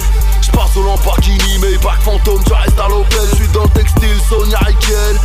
J'passe 0.54 0.78
au 0.78 0.84
Lamborghini, 0.84 1.58
mais 1.62 1.78
back 1.78 2.00
fantôme, 2.02 2.44
tu 2.46 2.54
restes 2.54 2.80
à 2.80 2.88
l'hôtel 2.88 3.28
J'suis 3.34 3.48
dans 3.50 3.64
le 3.64 3.70
textile, 3.70 4.18
Sonia 4.30 4.60
Riquel 4.60 5.20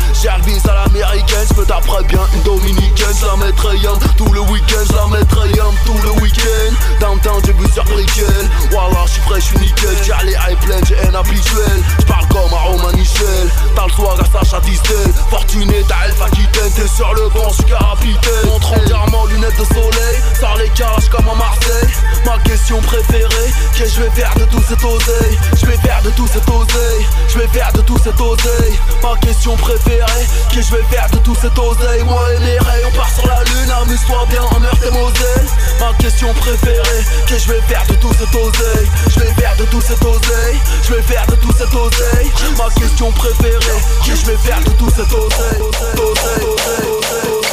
bis 0.45 0.65
à 0.67 0.75
l'américaine, 0.75 1.47
j'me 1.55 1.65
taperai 1.65 2.03
bien 2.05 2.21
une 2.35 2.43
dominicaine. 2.43 3.15
J'la 3.21 3.37
mettrai 3.37 3.77
yam 3.79 3.99
tout 4.17 4.33
le 4.33 4.41
week-end, 4.41 4.85
j'la 4.91 5.07
mettrai 5.07 5.51
yam 5.51 5.75
tout 5.85 5.99
le 6.03 6.11
week-end. 6.23 6.75
Downtown, 7.01 7.41
j'ai 7.45 7.53
vu 7.53 7.67
sur 7.73 7.85
Brickell 7.85 8.51
Wallah, 8.73 9.05
j'suis 9.07 9.21
frais, 9.23 9.41
j'suis 9.41 9.59
nickel. 9.59 9.97
J'ai 10.03 10.27
les 10.27 10.33
high 10.33 10.59
planes, 10.61 10.85
j'ai 10.87 10.99
un 11.01 11.15
habituel. 11.15 11.83
J'parle 12.01 12.27
comme 12.29 12.53
à 12.53 12.63
Roman 12.69 12.93
Michel. 12.97 13.49
T'as 13.75 13.87
le 13.87 13.93
swag 13.93 14.19
à 14.21 14.45
Sacha 14.45 14.61
Distel. 14.61 15.13
Fortuné, 15.31 15.85
t'as 15.89 16.07
Alpha 16.07 16.25
Aquitaine 16.25 16.73
T'es 16.75 16.89
sur 16.89 17.13
le 17.15 17.29
banc, 17.29 17.51
j'suis 17.53 17.65
capitaine. 17.67 18.47
Montre 18.47 18.73
entièrement 18.73 19.27
lunettes 19.27 19.59
de 19.59 19.65
soleil. 19.65 20.17
Sors 20.41 20.57
les 20.57 20.69
calages 20.71 21.09
comme 21.11 21.29
à 21.29 21.35
Marseille 21.35 21.95
Ma 22.25 22.39
question 22.39 22.81
préférée, 22.81 23.53
qu'est-ce 23.77 23.97
que 23.97 24.03
je 24.03 24.03
vais 24.03 24.11
faire 24.11 24.35
de 24.35 24.45
tout 24.45 24.63
cet 24.69 24.85
oseille. 25.19 25.39
Je 25.61 25.67
vais 25.67 25.77
faire 25.79 26.03
de 26.03 26.11
tout 26.11 26.27
cet 26.27 26.49
oseille. 26.49 27.07
Je 27.29 27.39
vais 27.39 27.49
faire 27.49 27.73
de 27.73 27.81
tout 27.83 27.99
cet 27.99 28.21
oseille. 28.21 28.79
Ma 29.03 29.17
question 29.21 29.57
préférée. 29.57 30.27
Que 30.53 30.63
je 30.63 30.71
vais 30.71 30.83
faire 30.91 31.09
de 31.13 31.19
tout 31.19 31.35
cet 31.35 31.59
oseille. 31.59 32.03
Moi 32.05 32.23
et 32.35 32.39
les 32.41 32.59
rays 32.59 32.83
on 32.87 32.97
part 32.97 33.11
sur 33.11 33.27
la 33.27 33.43
lune. 33.45 33.71
Amuse-toi 33.83 34.27
bien 34.31 34.43
en 34.43 34.61
meurtre 34.61 34.87
et 34.87 34.91
Moselle. 34.91 35.47
Ma 35.81 35.93
question 35.95 36.33
préférée. 36.35 37.05
Que 37.27 37.39
je 37.39 37.49
vais 37.49 37.61
faire 37.63 37.85
de 37.89 37.95
tout 37.95 38.13
cet 38.13 38.35
oseille. 38.35 38.89
Je 39.11 39.21
vais 39.21 39.33
faire 39.35 39.57
de 39.57 39.65
tout 39.65 39.81
cet 39.81 40.03
oseille. 40.05 40.59
Je 40.83 40.95
vais 40.95 41.03
faire 41.03 41.27
de 41.27 41.35
tout 41.37 41.53
cet 41.53 41.75
oseille. 41.75 42.31
Ma 42.57 42.71
question 42.81 43.13
préférée. 43.13 43.83
Que 44.05 44.17
je 44.17 44.27
vais 44.27 44.37
faire 44.39 44.61
de 44.65 44.71
tout 44.71 44.91
cet 44.91 45.13
oseille, 45.13 45.63
oseille 45.95 47.48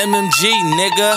MMG, 0.00 0.48
nigga. 0.78 1.12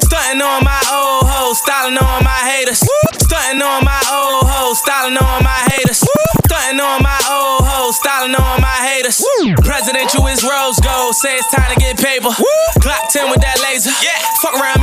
Stunting 0.00 0.40
on 0.40 0.64
my 0.64 0.80
old 0.88 1.28
hoes, 1.28 1.58
styling 1.58 1.98
on 1.98 2.24
my 2.24 2.30
haters. 2.30 2.80
Stunting 3.20 3.60
on 3.60 3.84
my 3.84 4.00
old 4.10 4.48
hoes, 4.48 4.78
styling 4.78 5.18
on 5.18 5.42
my 5.44 5.68
haters. 5.72 6.02
Stunting 6.46 6.80
on 6.80 7.02
my 7.02 7.20
old 7.28 7.68
hoes, 7.68 7.96
styling 7.96 8.34
on 8.34 8.60
my 8.62 8.78
haters. 8.80 9.22
Presidential 9.64 10.23
say 11.24 11.36
it's 11.40 11.48
time 11.48 11.72
to 11.72 11.80
get 11.80 11.96
paper. 11.96 12.28
Clock 12.84 13.08
10 13.08 13.30
with 13.30 13.40
that 13.40 13.56
laser. 13.64 13.88
Yeah. 14.04 14.12
Fuck 14.44 14.60
around, 14.60 14.73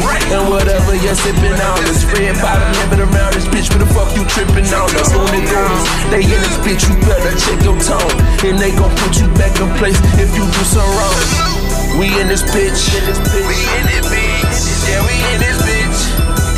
pocket, 0.00 0.32
and 0.34 0.50
whatever 0.50 0.94
you're 0.98 1.14
sipping 1.14 1.54
on 1.54 1.78
is 1.86 2.02
red 2.10 2.34
bottom 2.42 2.66
living 2.82 3.02
around 3.06 3.32
this 3.34 3.46
bitch. 3.46 3.70
What 3.70 3.80
the 3.82 3.90
fuck 3.94 4.10
you 4.18 4.24
tripping 4.26 4.66
on? 4.74 4.90
That's 4.90 5.14
on 5.14 5.26
the 5.30 5.42
goons. 5.46 5.82
They 6.10 6.22
in 6.26 6.40
this 6.42 6.58
bitch, 6.64 6.82
you 6.88 6.94
better 7.06 7.32
check 7.38 7.58
your 7.62 7.78
tone, 7.78 8.14
and 8.42 8.58
they 8.58 8.74
gon' 8.74 8.92
put 9.02 9.20
you 9.20 9.28
back 9.38 9.54
in 9.62 9.70
place 9.78 9.98
if 10.18 10.34
you 10.34 10.44
do 10.44 10.62
some 10.66 10.86
wrong. 10.98 11.66
We 11.96 12.12
in 12.20 12.28
this 12.28 12.42
bitch. 12.42 12.92
We 12.92 13.56
in 13.78 13.84
this 13.88 14.04
bitch. 14.04 14.56
Yeah, 14.84 15.00
we 15.08 15.16
in 15.32 15.40
this 15.40 15.58
bitch. 15.64 16.00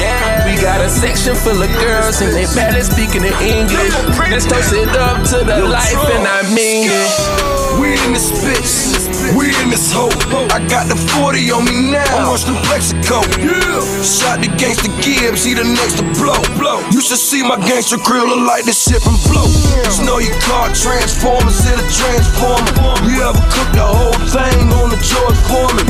Yeah. 0.01 0.47
We 0.47 0.61
got 0.61 0.81
a 0.81 0.89
section 0.89 1.35
full 1.35 1.63
of 1.63 1.71
girls 1.79 2.21
and 2.21 2.35
they 2.35 2.47
barely 2.55 2.83
speaking 2.83 3.23
in 3.23 3.35
English. 3.43 3.95
Let's 4.31 4.47
toast 4.47 4.73
it 4.73 4.89
up 4.99 5.23
to 5.31 5.45
the 5.45 5.63
life 5.63 6.11
and 6.11 6.27
I 6.27 6.43
mean 6.55 6.91
it. 6.91 7.81
We 7.81 7.95
in 7.95 8.13
this 8.15 8.31
bitch. 8.43 8.98
We 9.37 9.53
in 9.61 9.69
this 9.69 9.93
hole. 9.93 10.13
I 10.49 10.65
got 10.69 10.89
the 10.89 10.97
40 11.21 11.51
on 11.53 11.65
me 11.65 11.93
now. 11.93 12.05
I'm 12.17 12.31
Western 12.33 12.57
Mexico. 12.73 13.21
Yeah. 13.37 13.85
Shot 14.01 14.41
the 14.41 14.49
gangster 14.57 14.93
Gibbs, 15.05 15.45
he 15.45 15.53
the 15.53 15.65
next 15.65 16.01
to 16.01 16.05
blow. 16.17 16.39
blow. 16.57 16.81
You 16.91 17.01
should 17.01 17.21
see 17.21 17.43
my 17.43 17.57
gangster 17.61 17.99
grill 18.01 18.29
look 18.29 18.47
like 18.47 18.65
this 18.65 18.81
shit 18.81 19.03
from 19.03 19.21
blow. 19.29 19.49
Snow 19.93 20.19
your 20.19 20.39
car, 20.41 20.73
transformers 20.73 21.61
in 21.69 21.77
a 21.77 21.87
transformer. 21.93 22.73
You 23.05 23.21
ever 23.21 23.45
cook 23.53 23.71
the 23.77 23.85
whole 23.85 24.21
thing 24.33 24.73
on 24.81 24.89
the 24.89 25.01
George 25.05 25.41
Foreman? 25.51 25.85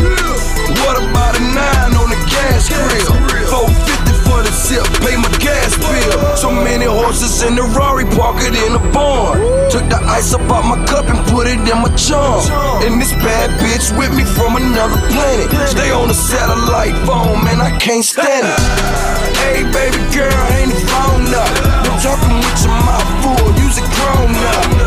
What 0.83 0.99
about 0.99 1.39
a 1.39 1.43
nine 1.43 1.95
on 1.95 2.11
the 2.11 2.21
gas 2.27 2.69
grill? 2.69 3.15
450 3.47 3.98
for 4.39 4.45
the 4.47 4.55
sip, 4.55 4.87
pay 5.03 5.17
my 5.19 5.31
gas 5.43 5.75
bill. 5.75 6.37
So 6.37 6.51
many 6.51 6.87
horses 6.87 7.43
in 7.43 7.57
the 7.57 7.63
Rari, 7.75 8.05
park 8.15 8.39
it 8.47 8.55
in 8.55 8.73
a 8.79 8.83
barn. 8.95 9.43
Took 9.71 9.87
the 9.91 9.99
ice 10.07 10.33
up 10.33 10.47
out 10.47 10.63
my 10.63 10.79
cup 10.87 11.07
and 11.11 11.19
put 11.35 11.47
it 11.47 11.59
in 11.59 11.79
my 11.83 11.91
charm. 11.99 12.47
And 12.87 13.01
this 13.01 13.13
bad 13.19 13.51
bitch 13.59 13.91
with 13.99 14.15
me 14.15 14.23
from 14.23 14.55
another 14.57 15.01
planet. 15.11 15.51
Stay 15.67 15.91
on 15.91 16.07
the 16.07 16.15
satellite 16.15 16.95
phone, 17.07 17.43
man, 17.43 17.61
I 17.61 17.77
can't 17.79 18.05
stand 18.05 18.47
it. 18.47 18.61
Hey, 19.43 19.67
baby 19.75 19.99
girl, 20.15 20.39
ain't 20.55 20.71
it 20.71 20.83
phone 20.87 21.27
up? 21.35 21.53
No 21.83 21.91
talking 21.99 22.39
with 22.39 22.63
your 22.63 22.77
mouth 22.87 23.11
full, 23.23 23.49
use 23.59 23.79
it 23.79 23.89
grown 23.99 24.35
up. 24.55 24.78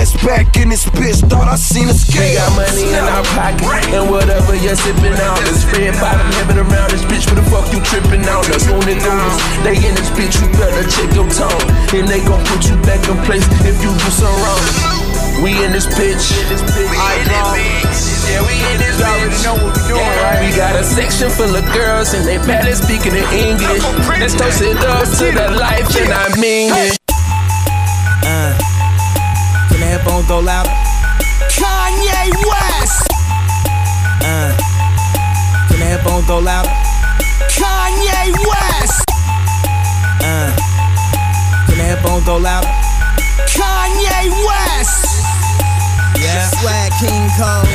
Flashback 0.00 0.56
in 0.56 0.72
this 0.72 0.88
bitch, 0.96 1.20
thought 1.28 1.44
I 1.44 1.60
seen 1.60 1.84
a 1.84 1.92
scale. 1.92 2.24
We 2.24 2.32
got 2.32 2.56
money 2.56 2.88
in 2.88 3.04
our 3.04 3.20
pocket, 3.36 3.68
and 3.92 4.08
whatever 4.08 4.56
you're 4.56 4.72
sipping 4.72 5.12
on 5.12 5.36
is 5.44 5.60
red 5.76 5.92
bottom 6.00 6.24
heaven 6.40 6.56
around 6.56 6.88
this 6.88 7.04
bitch. 7.04 7.28
What 7.28 7.36
the 7.36 7.44
fuck 7.52 7.68
you 7.68 7.84
tripping 7.84 8.24
on? 8.24 8.40
Us 8.48 8.64
on 8.72 8.80
the 8.80 8.96
news, 8.96 9.34
they 9.60 9.76
in 9.76 9.92
this 9.92 10.08
bitch. 10.16 10.40
You 10.40 10.48
better 10.56 10.88
check 10.88 11.12
your 11.12 11.28
tone, 11.28 11.52
and 11.92 12.08
they 12.08 12.24
gon' 12.24 12.40
put 12.48 12.64
you 12.64 12.80
back 12.80 13.04
in 13.12 13.16
place 13.28 13.44
if 13.68 13.76
you 13.84 13.92
do 13.92 14.08
something 14.08 14.40
wrong. 14.40 15.44
We 15.44 15.60
in 15.60 15.68
this 15.68 15.84
bitch. 15.84 16.32
I 16.32 17.20
Yeah, 18.24 18.40
we 18.40 18.56
in 18.72 18.80
this 18.80 18.96
bitch. 18.96 19.44
know 19.44 19.60
what 19.60 19.76
we 19.76 19.84
doing, 19.84 20.16
right? 20.24 20.40
We 20.40 20.56
got 20.56 20.80
a 20.80 20.84
section 20.84 21.28
full 21.28 21.52
of 21.52 21.64
girls, 21.76 22.16
and 22.16 22.24
they 22.24 22.40
bad 22.48 22.64
at 22.64 22.80
speaking 22.80 23.12
in 23.12 23.28
English. 23.36 23.84
Let's 24.16 24.32
toast 24.32 24.64
it 24.64 24.80
up 24.80 25.04
to 25.20 25.28
the 25.28 25.60
life, 25.60 25.92
and 25.92 26.08
I 26.08 26.24
mean 26.40 26.72
it. 26.72 26.99
Headphones 29.90 30.28
go 30.28 30.38
louder? 30.38 30.70
Kanye 31.50 32.30
West. 32.46 33.10
Uh, 34.22 34.54
can 35.66 35.80
the 35.80 35.84
headphones 35.84 36.28
go 36.28 36.38
louder? 36.38 36.70
Kanye 37.50 38.30
West. 38.46 39.02
Uh, 40.22 40.54
can 41.66 41.76
the 41.76 41.82
headphones 41.82 42.24
go 42.24 42.36
louder? 42.36 42.68
Kanye 43.50 44.30
West. 44.46 45.24
Yeah. 46.22 46.46
Swag 46.54 46.92
King 47.02 47.26
Cole. 47.34 47.66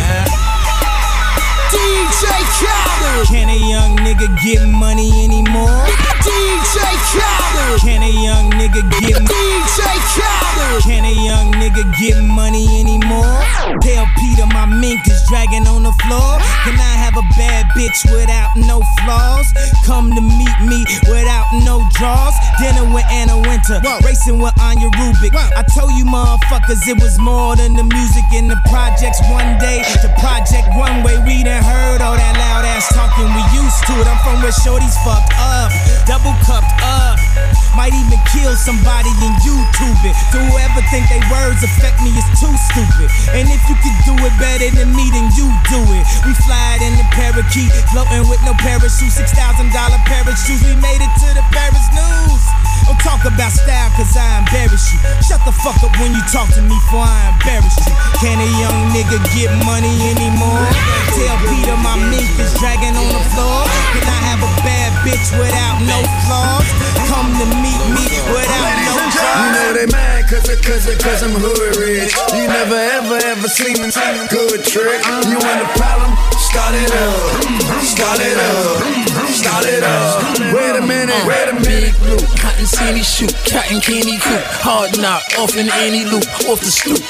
DJ 1.67 2.23
Khaled. 2.63 3.27
Can 3.27 3.49
a 3.49 3.69
young 3.69 3.97
nigga 3.97 4.31
get 4.41 4.65
money 4.65 5.25
anymore? 5.25 5.85
DJ 6.25 6.75
Khaled. 7.13 7.79
Can 7.81 8.01
a 8.01 8.09
young 8.09 8.49
nigga 8.57 8.81
get 8.99 9.21
DJ 9.21 9.79
Khaled. 10.17 10.83
Can 10.83 11.05
a 11.05 11.13
young 11.13 11.53
nigga 11.53 11.85
get 11.99 12.17
money 12.23 12.65
anymore? 12.81 13.37
Tell 13.81 14.05
PETA 14.17 14.45
my 14.49 14.65
mink 14.65 15.05
is 15.07 15.21
dragging 15.29 15.67
on 15.67 15.83
the 15.83 15.93
floor. 16.03 16.41
Can 16.65 16.75
I 16.75 16.95
have 16.97 17.15
a 17.15 17.25
bad 17.37 17.65
bitch 17.77 18.01
without 18.11 18.49
no 18.57 18.81
flaws? 19.01 19.47
Come 19.85 20.09
to 20.15 20.21
meet 20.21 20.57
me 20.65 20.85
without 21.07 21.45
no 21.63 21.85
draws. 21.93 22.33
Dinner 22.59 22.85
with 22.89 23.05
Anna 23.11 23.37
Wintour, 23.37 23.79
racing 24.03 24.39
with 24.39 24.53
Anja 24.57 24.89
Rubik. 24.97 25.35
I 25.35 25.63
told 25.77 25.93
you 25.93 26.05
motherfuckers 26.05 26.87
it 26.87 26.97
was 27.01 27.19
more 27.19 27.55
than 27.55 27.75
the 27.75 27.83
music 27.83 28.25
in 28.33 28.47
the 28.47 28.57
projects. 28.69 29.21
One 29.29 29.57
day, 29.59 29.85
the 30.01 30.11
project 30.19 30.67
one 30.75 31.03
way. 31.03 31.17
We 31.25 31.43
done 31.43 31.63
heard 31.63 32.01
all 32.01 32.17
that 32.17 32.35
loud 32.37 32.65
ass 32.65 32.89
talking. 32.93 33.29
We 33.29 33.43
used 33.53 33.81
to 33.87 33.93
it. 34.01 34.07
I'm 34.07 34.17
from 34.25 34.41
where 34.41 34.55
shorties 34.55 34.97
fucked 35.05 35.33
up, 35.37 35.71
double 36.15 36.31
cupped 36.47 36.71
up. 36.79 37.19
Uh, 37.19 37.75
might 37.75 37.91
even 37.91 38.15
kill 38.31 38.55
somebody 38.55 39.11
and 39.19 39.35
YouTube 39.43 39.99
it. 40.07 40.15
To 40.31 40.39
whoever 40.47 40.79
think 40.87 41.11
they 41.11 41.19
words 41.27 41.59
affect 41.59 41.99
me 41.99 42.15
is 42.15 42.23
too 42.39 42.51
stupid. 42.71 43.11
And 43.35 43.51
if 43.51 43.59
you 43.67 43.75
could 43.83 43.97
do 44.07 44.15
it 44.23 44.31
better 44.39 44.71
than 44.71 44.95
me, 44.95 45.11
then 45.11 45.27
you 45.35 45.51
do 45.67 45.83
it. 45.91 46.03
We 46.23 46.31
fly 46.47 46.79
in 46.79 46.95
the 46.95 47.07
parakeet, 47.11 47.67
floating 47.91 48.31
with 48.31 48.39
no 48.47 48.55
parachute. 48.63 49.11
Six 49.11 49.35
thousand 49.35 49.75
dollar 49.75 49.99
parachutes. 50.07 50.63
We 50.63 50.79
made 50.79 51.03
it 51.03 51.11
to 51.19 51.27
the 51.35 51.43
Paris 51.51 51.83
news. 51.91 52.43
Don't 52.87 53.01
talk 53.01 53.25
about 53.25 53.49
style, 53.49 53.89
cause 53.97 54.13
I 54.13 54.45
embarrass 54.45 54.93
you. 54.93 55.01
Shut 55.25 55.41
the 55.43 55.51
fuck 55.51 55.81
up 55.81 55.91
when 55.97 56.13
you 56.13 56.21
talk 56.29 56.47
to 56.53 56.61
me, 56.61 56.77
for 56.93 57.01
I 57.01 57.33
embarrass 57.33 57.75
you. 57.81 57.93
Can 58.21 58.37
a 58.37 58.49
young 58.61 58.93
nigga 58.93 59.17
get 59.33 59.49
money 59.65 60.13
anymore? 60.13 60.69
Tell 61.17 61.37
PETA 61.49 61.75
my 61.81 61.97
mink 61.97 62.29
is 62.37 62.53
dragging 62.61 62.93
on 62.93 63.09
the 63.09 63.23
floor. 63.33 63.65
Can 63.97 64.05
I 64.05 64.21
have 64.29 64.41
a 64.45 64.51
bad 64.61 64.93
bitch 65.01 65.33
without 65.33 65.81
no 65.89 66.04
flaws? 66.25 66.67
Come 67.09 67.29
to 67.39 67.45
meet 67.61 67.81
me 67.93 68.05
without 68.31 68.75
no 68.85 68.95
You 69.05 69.47
know 69.55 69.69
they 69.77 69.87
mad 69.91 70.29
cause, 70.29 70.47
it- 70.49 70.63
cause, 70.63 70.87
it- 70.87 70.99
cause 70.99 71.21
I'm 71.23 71.35
hood 71.35 71.75
rich. 71.77 72.13
You 72.33 72.47
never 72.47 72.75
ever 72.75 73.17
ever 73.31 73.47
seen 73.47 73.77
me 73.81 73.89
good 74.29 74.63
trick. 74.65 75.01
You 75.29 75.37
want 75.37 75.61
a 75.61 75.69
problem? 75.77 76.11
Start 76.37 76.75
it 76.75 76.91
up. 76.91 77.83
Start 77.83 78.19
it 78.19 78.37
up. 78.37 79.27
Start 79.29 79.65
it 79.65 79.83
up. 79.83 80.39
Wait 80.55 80.75
a 80.75 80.81
minute. 80.81 81.25
Wait 81.27 81.49
a 81.49 81.53
minute. 81.53 81.65
Big 81.65 81.93
loop, 82.07 82.23
cotton 82.39 82.65
candy 82.65 83.03
shoot, 83.03 83.33
cotton 83.51 83.81
candy 83.81 84.17
coop, 84.17 84.41
hard 84.63 84.95
knock, 84.97 85.21
off 85.37 85.57
in 85.57 85.67
any 85.83 86.05
loop, 86.05 86.23
off 86.47 86.61
the 86.63 86.71
stoop. 86.71 87.01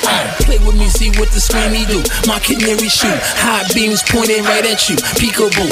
Play 0.44 0.58
with 0.66 0.76
me, 0.76 0.90
see 0.90 1.14
what 1.22 1.30
the 1.30 1.40
swimmy 1.40 1.86
do. 1.86 2.02
My 2.26 2.40
canary 2.40 2.90
shoot, 2.90 3.14
high 3.38 3.64
beams 3.78 4.02
pointing 4.10 4.44
right 4.44 4.66
at 4.66 4.90
you. 4.90 4.96
Peekaboo, 5.22 5.70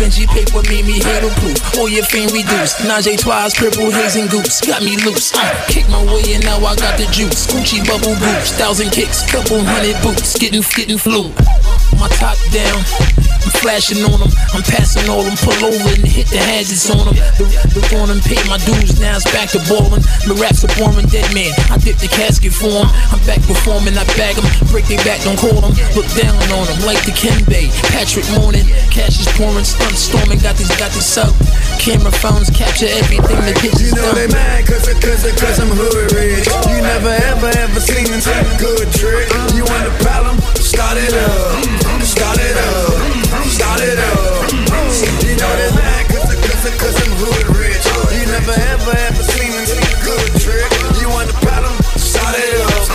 Benji 0.00 0.24
paper 0.26 0.62
made 0.72 0.86
me 0.86 0.96
hater 1.02 1.30
proof. 1.44 1.58
All 1.76 1.88
your 1.88 2.04
fame 2.08 2.32
reduced. 2.52 2.76
Najee 2.84 3.18
Twice, 3.18 3.54
haze 3.56 4.16
and 4.16 4.30
goops, 4.30 4.60
got 4.60 4.82
me 4.82 4.96
loose. 5.04 5.32
Uh, 5.34 5.64
kick 5.68 5.88
my 5.88 6.02
way 6.04 6.34
and 6.34 6.44
now 6.44 6.58
I 6.58 6.74
got 6.76 6.98
the 6.98 7.06
juice. 7.10 7.46
Gucci 7.46 7.84
bubble 7.86 8.16
boots, 8.20 8.52
thousand 8.52 8.90
kicks, 8.90 9.24
couple 9.30 9.60
hundred 9.60 9.96
boots, 10.02 10.38
getting 10.38 10.62
getting 10.76 10.98
flu. 10.98 11.32
My 12.00 12.08
top 12.18 12.36
down, 12.50 12.78
I'm 13.44 13.52
flashing 13.62 14.02
on 14.04 14.18
them, 14.20 14.32
I'm 14.54 14.62
passing 14.62 15.08
all 15.08 15.22
them, 15.22 15.36
pull 15.38 15.56
over 15.64 15.88
and 15.94 16.04
hit 16.04 16.26
the 16.28 16.38
hazards 16.38 16.88
on 16.90 17.12
them. 17.12 17.16
The, 17.38 17.44
the 17.78 17.82
on 18.00 18.08
them, 18.08 18.20
pay 18.20 18.40
my 18.48 18.58
dues, 18.64 18.98
now 19.00 19.16
it's 19.16 19.28
back 19.30 19.52
to 19.54 19.60
ballin'. 19.68 20.02
The 20.26 20.34
raps 20.40 20.64
are 20.64 20.72
boring, 20.76 21.06
dead 21.08 21.28
man. 21.34 21.52
I 21.70 21.78
dip 21.78 21.98
the 21.98 22.08
casket 22.08 22.52
for 22.52 22.70
for 22.70 22.86
'em. 22.86 22.88
I'm 23.10 23.18
back 23.26 23.42
performing, 23.42 23.98
I 23.98 24.04
bag 24.14 24.36
bag 24.36 24.38
'em, 24.38 24.46
break 24.70 24.86
their 24.86 25.02
back, 25.04 25.22
don't 25.22 25.38
call 25.38 25.58
'em. 25.64 25.74
Look 25.94 26.06
down 26.14 26.36
on 26.54 26.66
'em 26.68 26.78
like 26.86 27.02
the 27.04 27.12
Bay. 27.50 27.70
Patrick 27.90 28.28
Morning, 28.38 28.66
cash 28.90 29.18
is 29.18 29.28
pouring, 29.34 29.64
stunt 29.64 29.98
storming, 29.98 30.38
got 30.38 30.56
this, 30.56 30.70
got 30.78 30.92
this 30.92 31.18
up. 31.18 31.34
Camera 31.78 32.12
phones 32.12 32.48
capture 32.50 32.86
everything 32.86 33.36
the 33.42 33.52
pictures 33.60 33.90
You 33.90 33.94
know 33.96 34.12
they 34.12 34.28
mad 34.28 34.66
cause, 34.66 34.86
it- 34.88 35.00
cause, 35.02 35.24
it- 35.24 35.36
cause 35.36 35.58
I'm 35.58 35.68
hood 35.70 36.12
rich. 36.14 36.46
You 36.70 36.78
never 36.82 37.10
ever 37.32 37.50
ever 37.58 37.80
seen 37.80 38.06
me 38.06 38.18
good 38.58 38.86
trick. 38.94 39.26
You 39.54 39.64
want 39.66 39.86
a 39.90 39.94
problem? 40.04 40.38
Start 40.54 40.96
it 40.98 41.12
up. 41.12 41.58
Start 42.06 42.38
it 42.38 42.56
up. 42.56 43.02
Start 43.50 43.80
it 43.82 43.98
up. 43.98 44.52
You 45.26 45.34
know 45.36 45.52
they 45.58 45.70
mad 45.74 46.06
cause, 46.06 46.30
it- 46.30 46.42
cause, 46.46 46.64
cause 46.78 46.96
I'm 47.02 47.12
hood 47.18 47.46
rich. 47.58 47.84
You 48.14 48.26
never 48.30 48.54
ever 48.72 48.94
ever 49.10 49.22
seen 49.34 49.50
me 49.50 49.62
good 50.06 50.30
trick. 50.38 50.70
You 51.02 51.08
want 51.10 51.30
a 51.30 51.36
problem? 51.42 51.74
Start 51.98 52.36
it 52.38 52.60
up. 52.62 52.86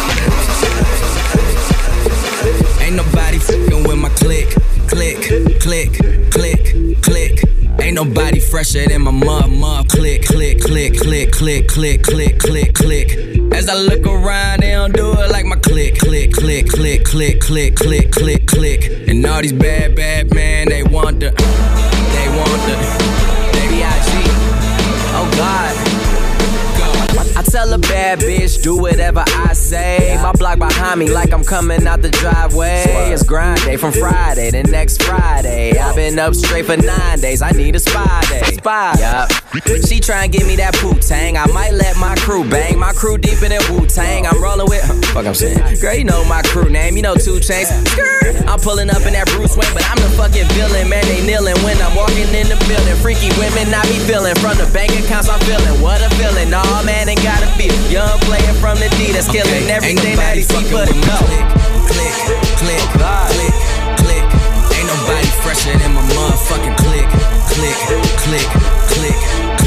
Ain't 2.81 2.95
nobody 2.95 3.37
fucking 3.39 3.83
with 3.83 3.97
my 3.99 4.09
click, 4.15 4.47
click, 4.87 5.19
click, 5.21 5.59
click, 5.59 5.91
click. 5.91 6.06
Ain't 6.06 6.06
nobody 7.97 8.39
fresher 8.39 8.87
than 8.87 9.01
my 9.01 9.11
mud, 9.11 9.49
mud. 9.49 9.89
Click, 9.89 10.23
click, 10.23 10.61
click, 10.61 10.93
click, 10.99 11.31
click, 11.31 11.67
click, 11.67 12.03
click, 12.03 12.39
click, 12.39 12.73
click. 12.75 13.09
As 13.51 13.67
I 13.67 13.73
look 13.73 14.05
around, 14.05 14.59
they 14.61 14.71
don't 14.71 14.93
do 14.93 15.13
it 15.13 15.31
like 15.31 15.45
my 15.45 15.55
click, 15.55 15.97
click, 15.97 16.31
click, 16.31 16.67
click, 16.69 17.03
click, 17.03 17.41
click, 17.41 17.75
click, 17.75 18.11
click, 18.11 18.45
click. 18.45 18.81
And 19.07 19.25
all 19.25 19.41
these 19.41 19.53
bad, 19.53 19.95
bad 19.95 20.31
men, 20.31 20.69
they 20.69 20.83
want 20.83 21.19
the, 21.21 21.31
they 22.13 22.27
want 22.37 22.61
the, 22.67 22.75
they 23.53 23.67
B.I.G. 23.69 24.11
Oh 25.17 25.33
God. 25.35 25.66
Tell 27.49 27.73
a 27.73 27.77
bad 27.77 28.19
bitch, 28.19 28.61
do 28.61 28.77
whatever 28.77 29.23
I 29.25 29.53
say. 29.53 30.19
My 30.21 30.31
block 30.33 30.59
behind 30.59 30.99
me, 30.99 31.09
like 31.09 31.33
I'm 31.33 31.43
coming 31.43 31.87
out 31.87 32.01
the 32.01 32.09
driveway. 32.09 32.83
It's 33.11 33.23
grind 33.23 33.61
day 33.61 33.77
from 33.77 33.93
Friday 33.93 34.51
to 34.51 34.63
next 34.63 35.01
Friday. 35.01 35.77
I've 35.79 35.95
been 35.95 36.19
up 36.19 36.35
straight 36.35 36.65
for 36.65 36.77
nine 36.77 37.19
days. 37.19 37.41
I 37.41 37.51
need 37.51 37.75
a 37.75 37.79
spy 37.79 38.21
day. 38.29 38.43
Spy. 38.57 38.95
Yup. 38.99 39.31
She 39.87 39.99
try 39.99 40.25
and 40.25 40.31
give 40.31 40.45
me 40.45 40.57
that 40.57 40.77
Wu 40.83 40.93
Tang. 40.99 41.37
I 41.37 41.47
might 41.47 41.71
let 41.71 41.97
my 41.97 42.15
crew 42.15 42.47
bang. 42.47 42.77
My 42.77 42.91
crew 42.91 43.17
deeper 43.17 43.47
than 43.47 43.61
Wu 43.71 43.87
Tang. 43.87 44.27
I'm 44.27 44.43
rolling 44.43 44.67
with. 44.69 44.83
Fuck, 45.13 45.25
I'm 45.25 45.33
saying. 45.33 45.57
Girl, 45.81 45.95
you 45.95 46.03
know 46.03 46.23
my 46.25 46.41
crew 46.43 46.69
name. 46.69 46.95
You 46.95 47.01
know 47.01 47.15
Two 47.15 47.39
Chains. 47.39 47.71
I'm 48.45 48.59
pulling 48.59 48.89
up 48.91 49.01
in 49.07 49.13
that 49.13 49.25
Bruce 49.33 49.57
Wayne, 49.57 49.73
but 49.73 49.87
I'm 49.89 49.97
the 49.97 50.11
fucking 50.19 50.47
villain. 50.53 50.89
Man, 50.89 51.03
they 51.07 51.25
kneeling 51.25 51.57
when 51.63 51.79
I'm 51.81 51.95
walking 51.95 52.27
in 52.35 52.51
the 52.51 52.59
building. 52.67 52.95
Freaky 53.01 53.31
women, 53.39 53.73
I 53.73 53.81
be 53.87 53.97
feeling. 54.03 54.35
From 54.35 54.59
the 54.59 54.69
bank 54.75 54.91
accounts, 54.93 55.29
I'm 55.31 55.39
feeling. 55.47 55.81
What 55.81 56.03
a 56.03 56.09
feeling. 56.19 56.53
All 56.53 56.83
man, 56.83 57.07
and 57.07 57.15
ain't 57.15 57.23
gotta 57.39 57.57
be. 57.57 57.67
Young 57.67 57.91
young 57.91 58.19
player 58.25 58.53
from 58.57 58.77
the 58.77 58.89
D 58.97 59.13
that's 59.13 59.29
killing 59.29 59.49
Okay, 59.53 59.61
ain't 59.61 59.69
everything 59.69 60.17
that 60.17 60.33
nobody 60.33 60.41
he 60.41 60.45
see 60.45 60.57
the 60.57 60.73
with 60.73 60.89
my 60.97 61.21
click, 61.85 62.15
click, 62.57 62.85
click, 62.97 63.53
click. 64.01 64.25
Ain't 64.73 64.87
nobody 64.89 65.29
fresher 65.45 65.73
than 65.77 65.93
my 65.93 66.01
motherfucking 66.13 66.77
click, 66.81 67.07
click, 67.53 67.77
click, 68.25 68.47
click, 68.89 69.17
click. 69.21 69.66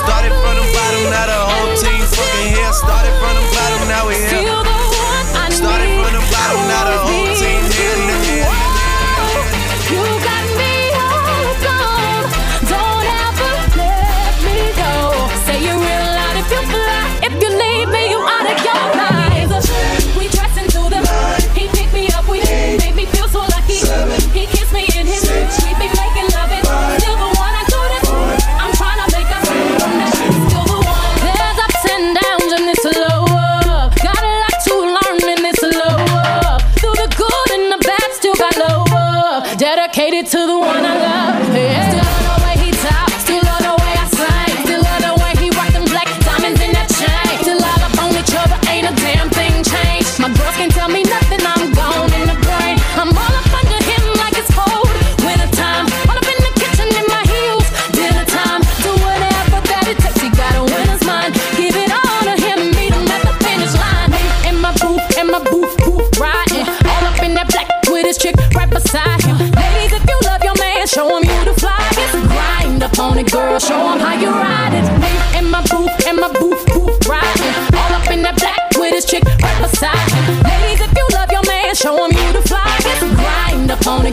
Started 0.00 0.32
from 0.42 0.54
the 0.56 0.66
bottom, 0.72 1.02
now 1.12 1.26
the 1.28 1.40
whole 1.50 1.76
team 1.76 2.00
fucking 2.00 2.48
here. 2.56 2.72
Started 2.72 3.14
from 3.20 3.34
the 3.36 3.44
bottom, 3.52 3.80
now 3.88 4.08
we 4.08 4.16
here. 4.16 4.48
Started 5.52 5.90
from 6.00 6.12
the 6.16 6.24
bottom, 6.32 6.60
now 6.72 6.84
the 6.88 6.96
whole 7.04 7.29
Dedicated 40.10 40.32
to 40.32 40.46
the 40.46 40.58
one 40.58 40.84
I 40.84 40.98
love. 40.98 41.49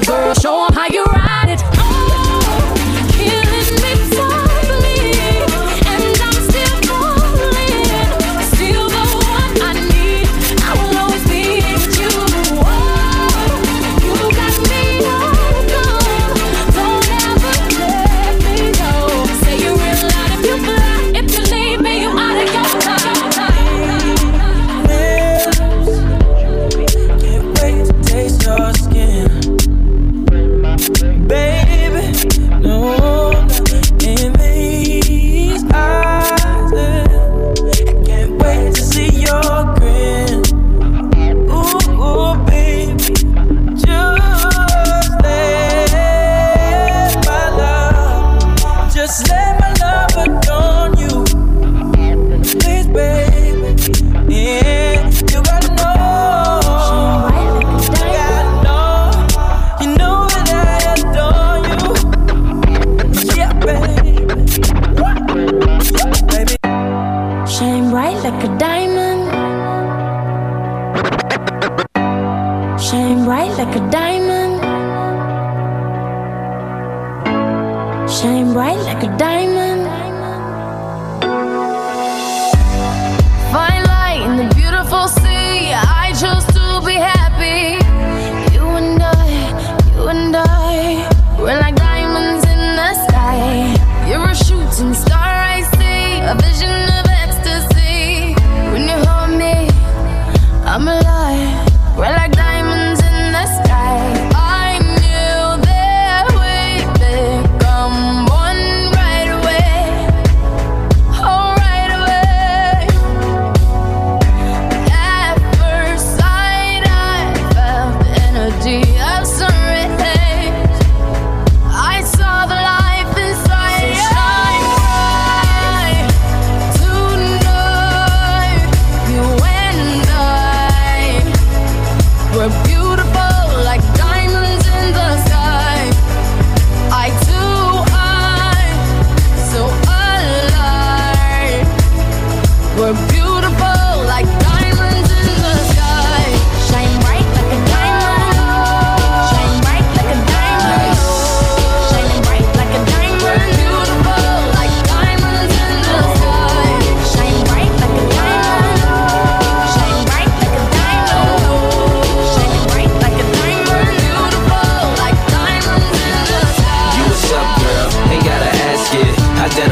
Girl. 0.06 0.34
Show 0.36 0.57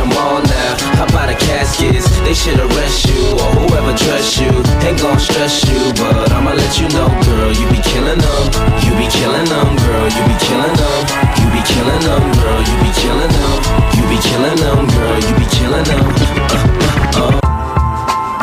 them 0.05 0.17
all 0.17 0.41
now. 0.41 0.77
How 0.97 1.05
about 1.05 1.27
the 1.27 1.35
caskets? 1.35 2.05
They 2.21 2.33
should 2.33 2.59
arrest 2.59 3.07
you 3.07 3.21
or 3.41 3.49
whoever 3.57 3.93
trusts 3.97 4.37
you. 4.39 4.51
Ain't 4.85 5.01
gon' 5.01 5.19
stress 5.19 5.65
you, 5.65 5.93
but 5.97 6.31
I'ma 6.31 6.53
let 6.53 6.79
you 6.79 6.87
know, 6.89 7.09
girl. 7.25 7.51
You 7.51 7.65
be 7.69 7.81
killing 7.81 8.19
them. 8.19 8.43
You 8.85 8.91
be 8.97 9.07
killing 9.09 9.45
them, 9.45 9.69
girl. 9.75 10.07
You 10.09 10.23
be 10.29 10.35
killing 10.45 10.75
them. 10.75 10.99
You 11.39 11.47
be 11.53 11.61
killing 11.65 12.03
them, 12.05 12.23
girl. 12.37 12.61
You 12.61 12.75
be 12.83 12.91
killing 13.01 13.31
them. 13.33 13.53
You 13.97 14.03
be 14.09 14.17
killing 14.21 14.57
them, 14.61 14.79
girl. 14.93 15.17
You 15.25 15.33
be 15.39 15.47
killing 15.57 15.85
them. 15.89 16.05
Uh, 16.45 16.69
uh, 17.15 17.31
uh. 17.31 17.45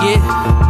Yeah. 0.03 0.62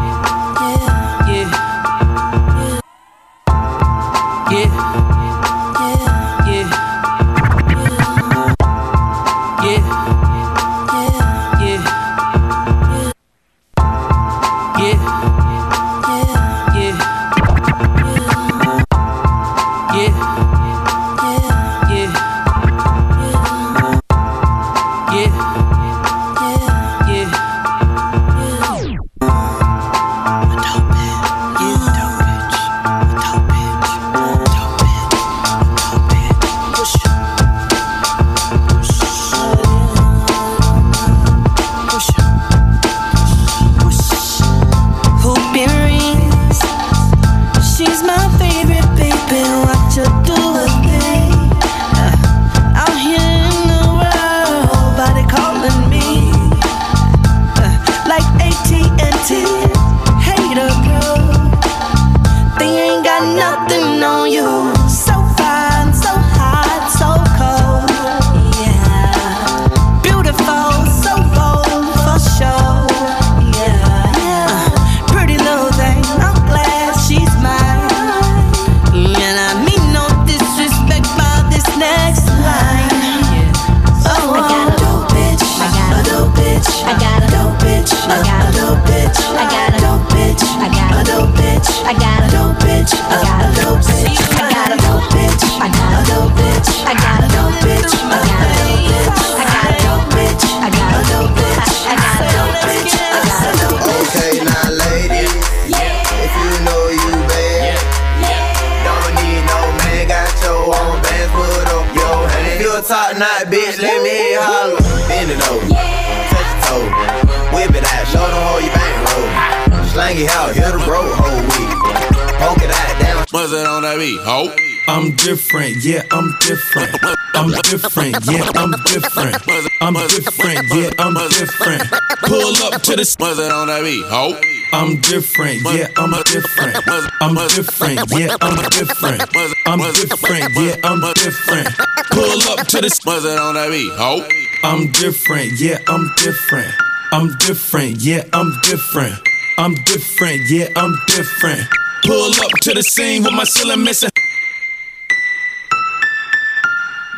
It 123.93 123.99
on 123.99 124.25
ho. 124.25 124.49
I'm 124.89 125.15
different, 125.17 125.85
yeah, 125.85 126.03
I'm 126.11 126.33
different. 126.41 126.97
I'm 127.35 127.51
different, 127.69 128.17
yeah, 128.25 128.49
I'm 128.57 128.71
different. 128.89 129.37
I'm 129.83 129.93
different, 129.93 130.65
yeah, 130.73 130.91
I'm 130.99 131.13
different. 131.29 131.83
Pull 132.25 132.57
up 132.65 132.81
to 132.89 132.97
the 132.97 133.05
it 133.39 133.53
on 133.53 133.69
that 133.69 133.83
beat, 133.85 134.03
ho. 134.09 134.33
I'm 134.73 134.97
different, 135.03 135.61
yeah, 135.77 135.89
I'm 135.99 136.11
different. 136.25 136.77
I'm 137.21 137.35
different, 137.53 138.11
yeah, 138.17 138.37
I'm 138.41 138.57
different. 138.71 139.23
I'm 139.67 139.81
different, 139.93 140.49
yeah, 140.57 140.77
I'm 140.85 141.01
different. 141.13 141.69
Pull 142.11 142.41
up 142.49 142.67
to 142.69 142.81
the 142.81 142.89
it 142.89 143.39
on 143.39 143.55
that 143.55 143.69
beat, 143.71 143.93
ho. 143.93 144.25
I'm 144.65 144.91
different, 144.93 145.61
yeah, 145.61 145.79
I'm 145.87 146.11
different. 146.17 146.73
I'm 147.13 147.37
different, 147.37 148.01
yeah, 148.01 148.25
I'm 148.33 148.59
different. 148.63 149.21
I'm 149.59 149.75
different, 149.85 150.49
yeah, 150.49 150.69
I'm 150.77 150.97
different. 151.09 151.69
Pull 152.13 152.31
up 152.45 152.51
to 152.61 152.75
the 152.75 152.83
scene 152.83 153.23
with 153.23 153.33
my 153.33 153.45
ceiling 153.45 153.85
missing. 153.85 154.11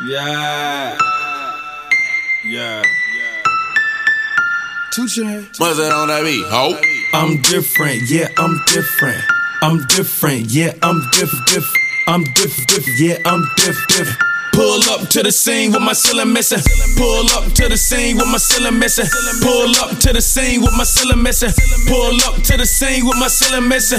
Yeah. 0.07 0.97
Yeah. 2.47 2.83
Two 4.93 5.09
chains. 5.09 5.59
Buzz 5.59 5.81
it 5.81 5.93
on 5.93 6.07
that 6.07 6.23
beat, 6.23 6.45
ho. 6.47 6.79
I'm 7.13 7.43
different, 7.43 8.09
yeah, 8.09 8.29
I'm 8.39 8.57
different. 8.67 9.21
I'm 9.63 9.85
different, 9.89 10.53
yeah, 10.53 10.75
I'm 10.81 11.01
diff 11.11 11.33
diff. 11.47 11.75
I'm 12.07 12.23
diff 12.23 12.67
diff, 12.69 13.01
yeah, 13.01 13.19
I'm 13.25 13.45
diff 13.57 13.87
diff. 13.89 14.17
Pull 14.55 14.81
up 14.95 15.09
to 15.11 15.23
the 15.23 15.33
scene 15.33 15.73
with 15.73 15.83
my 15.83 15.93
ceiling 15.93 16.33
missing. 16.33 16.63
Pull 16.97 17.27
up 17.35 17.53
to 17.55 17.69
the 17.69 17.77
scene 17.77 18.17
with 18.17 18.27
my 18.31 18.39
ceiling 18.39 18.79
missing. 18.79 19.07
Pull 19.43 19.75
up 19.83 19.99
to 19.99 20.13
the 20.13 20.23
scene 20.23 20.63
with 20.63 20.73
my 20.79 20.85
ceiling 20.85 21.23
missing. 21.23 21.51
Pull 21.91 22.15
up 22.23 22.41
to 22.43 22.57
the 22.57 22.65
scene 22.65 23.05
with 23.05 23.19
my 23.19 23.27
ceiling 23.27 23.69
missing. 23.69 23.99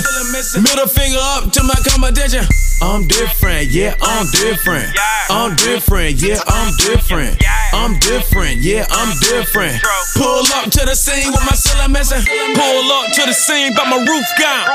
Middle 0.64 0.88
finger 0.88 1.20
up 1.36 1.52
to 1.52 1.64
my 1.64 1.76
competition. 1.84 2.48
I'm 2.82 3.08
different, 3.08 3.72
yeah, 3.72 3.96
I'm 4.02 4.28
different. 4.32 4.92
I'm 5.30 5.56
different, 5.56 6.22
yeah, 6.22 6.40
I'm 6.48 6.76
different. 6.78 7.42
I'm 7.74 8.00
different, 8.00 8.62
yeah, 8.62 8.86
I'm 8.92 9.12
different. 9.20 9.84
Pull 10.16 10.44
up 10.56 10.72
to 10.72 10.86
the 10.86 10.96
scene 10.96 11.32
with 11.32 11.44
my 11.44 11.56
ceiling 11.56 11.92
missing. 11.92 12.24
Pull 12.56 12.92
up 12.92 13.12
to 13.16 13.26
the 13.28 13.34
scene, 13.34 13.74
but 13.76 13.88
my 13.88 14.00
roof 14.00 14.28
gone. 14.40 14.68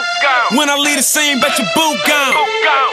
When 0.56 0.68
I 0.68 0.76
leave 0.76 0.96
the 0.96 1.02
scene, 1.02 1.40
bet 1.40 1.56
your 1.58 1.68
boot 1.76 1.96
gone. 2.04 2.34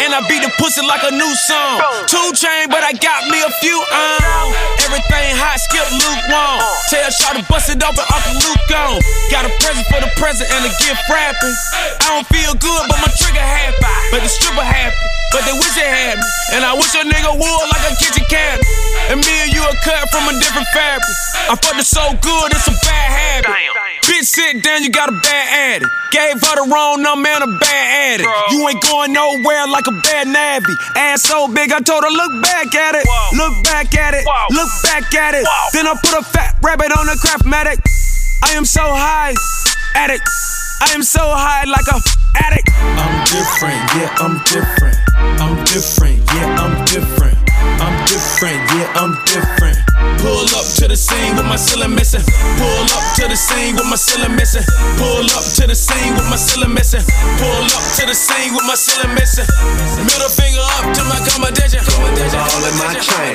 And 0.03 0.13
I 0.13 0.23
beat 0.27 0.43
the 0.43 0.51
pussy 0.59 0.85
like 0.85 1.03
a 1.03 1.11
new 1.11 1.33
song. 1.47 1.81
Two 2.07 2.31
chain, 2.35 2.69
but 2.77 2.85
I 2.85 2.93
got 2.93 3.25
me 3.33 3.41
a 3.41 3.49
few 3.57 3.73
on. 3.73 4.53
Everything 4.85 5.33
hot, 5.33 5.57
skip 5.57 5.89
lukewarm. 5.89 6.61
Tell 6.93 7.09
Shaw 7.09 7.33
to 7.33 7.41
bust 7.49 7.73
it 7.73 7.81
open, 7.81 8.05
Uncle 8.05 8.37
Luke 8.37 8.65
gone. 8.69 9.01
Got 9.33 9.49
a 9.49 9.51
present 9.65 9.89
for 9.89 9.97
the 9.97 10.11
present 10.13 10.45
and 10.53 10.61
a 10.61 10.71
gift 10.85 11.01
wrapping. 11.09 11.57
I 11.73 12.21
don't 12.21 12.27
feel 12.29 12.53
good, 12.53 12.83
but 12.85 13.01
my 13.01 13.09
trigger 13.17 13.41
happy. 13.41 13.81
But 14.13 14.21
the 14.21 14.29
stripper 14.29 14.61
happy. 14.61 15.26
But 15.31 15.43
they 15.43 15.53
wish 15.53 15.73
they 15.75 15.87
had 15.87 16.17
me. 16.17 16.27
And 16.55 16.63
I 16.63 16.73
wish 16.73 16.93
a 16.95 17.03
nigga 17.03 17.35
would 17.35 17.65
like 17.67 17.85
a 17.87 17.93
kitchen 17.99 18.23
cabinet. 18.31 18.63
And 19.11 19.19
me 19.19 19.33
and 19.43 19.51
you 19.51 19.61
are 19.61 19.77
cut 19.83 20.07
from 20.09 20.27
a 20.27 20.33
different 20.39 20.67
fabric. 20.71 21.03
I 21.51 21.55
fucked 21.55 21.79
it 21.79 21.87
so 21.87 22.03
good, 22.19 22.47
it's 22.51 22.67
a 22.67 22.75
bad 22.83 23.09
habit. 23.11 23.51
Bitch, 24.07 24.23
sit 24.23 24.63
down, 24.63 24.83
you 24.83 24.89
got 24.89 25.09
a 25.09 25.17
bad 25.23 25.47
addict. 25.79 25.91
Gave 26.11 26.39
her 26.39 26.55
the 26.55 26.67
wrong 26.71 27.03
number 27.03 27.27
and 27.27 27.43
a 27.43 27.51
bad 27.59 28.19
addict. 28.19 28.29
You 28.51 28.67
ain't 28.67 28.81
going 28.83 29.13
nowhere 29.13 29.67
like 29.67 29.87
a 29.87 29.95
bad 30.03 30.27
nabby. 30.27 30.73
Ass 30.95 31.23
so 31.23 31.47
big, 31.47 31.71
I 31.71 31.79
told 31.79 32.03
her, 32.03 32.09
look 32.09 32.41
back 32.41 32.73
at 32.75 32.95
it. 32.95 33.05
Look 33.35 33.63
back 33.63 33.95
at 33.95 34.13
it. 34.15 34.25
Look 34.51 34.71
back 34.83 35.13
at 35.13 35.35
it. 35.35 35.45
Then 35.73 35.87
I 35.87 35.95
put 36.03 36.19
a 36.19 36.23
fat 36.23 36.55
rabbit 36.63 36.91
on 36.97 37.05
the 37.05 37.19
craftmatic. 37.19 37.79
I 38.43 38.55
am 38.55 38.65
so 38.65 38.81
high, 38.83 39.35
addict. 39.95 40.23
I 40.79 40.93
am 40.93 41.01
so 41.01 41.21
high 41.21 41.65
like 41.65 41.87
a 41.89 41.97
addict. 42.37 42.69
I'm 42.77 43.17
different, 43.25 43.81
yeah, 43.97 44.13
I'm 44.21 44.37
different. 44.45 44.97
I'm 45.41 45.57
different, 45.65 46.21
yeah, 46.37 46.61
I'm 46.61 46.85
different. 46.85 47.37
I'm 47.81 47.97
different, 48.05 48.61
yeah, 48.77 49.01
I'm 49.01 49.17
different. 49.25 49.77
Pull 50.21 50.45
up 50.53 50.69
to 50.77 50.87
the 50.87 50.95
scene 50.95 51.33
with 51.35 51.45
my 51.49 51.57
ceiling 51.57 51.95
missing. 51.95 52.21
Pull 52.61 52.85
up 52.93 53.05
to 53.17 53.25
the 53.25 53.35
scene 53.35 53.73
with 53.73 53.89
my 53.89 53.97
ceiling 53.97 54.35
missing. 54.37 54.61
Pull 55.01 55.25
up 55.33 55.45
to 55.57 55.65
the 55.65 55.73
scene 55.73 56.13
with 56.13 56.29
my 56.29 56.37
ceiling 56.37 56.73
missing. 56.73 57.01
Pull 57.41 57.65
up 57.73 57.85
to 57.97 58.03
the 58.05 58.13
scene 58.13 58.53
with 58.53 58.65
my 58.69 58.77
ceiling 58.77 59.13
missing. 59.17 59.49
Middle 60.05 60.29
finger 60.29 60.61
up 60.77 60.93
to 60.93 61.01
my 61.09 61.17
competition. 61.25 61.81
Gold 61.89 62.21
all 62.37 62.63
in 62.69 62.75
my 62.77 62.93
chain. 63.01 63.33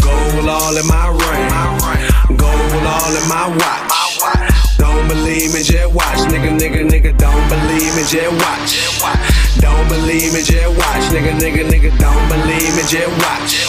Gold 0.00 0.48
all 0.48 0.76
in 0.76 0.86
my 0.88 1.12
ring. 1.12 2.36
Gold 2.40 2.86
all 2.88 3.12
in 3.12 3.24
my 3.28 3.52
watch. 3.52 4.67
Don't 4.78 5.08
believe 5.08 5.52
me, 5.52 5.62
just 5.62 5.92
watch. 5.92 6.18
Nigga, 6.30 6.54
nigga, 6.56 6.86
nigga, 6.88 7.12
don't 7.18 7.44
believe 7.50 7.92
me, 7.96 8.02
just 8.06 8.32
watch. 8.40 8.72
Don't 9.60 9.88
believe 9.88 10.32
me, 10.32 10.42
just 10.42 10.70
watch. 10.78 11.04
Nigga, 11.10 11.34
nigga, 11.38 11.68
nigga, 11.68 11.90
don't 11.98 12.28
believe 12.30 12.72
me, 12.78 12.82
just 12.86 13.12
watch. 13.18 13.68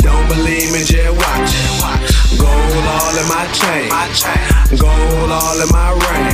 Don't 0.00 0.26
believe 0.28 0.72
me, 0.72 0.84
just 0.84 1.12
watch. 1.18 1.52
Gold 2.38 2.86
all 2.86 3.14
in 3.18 3.26
my 3.28 3.44
chain. 3.52 3.90
Gold 4.78 5.30
all 5.30 5.60
in 5.60 5.68
my 5.74 5.90
ring. 6.06 6.30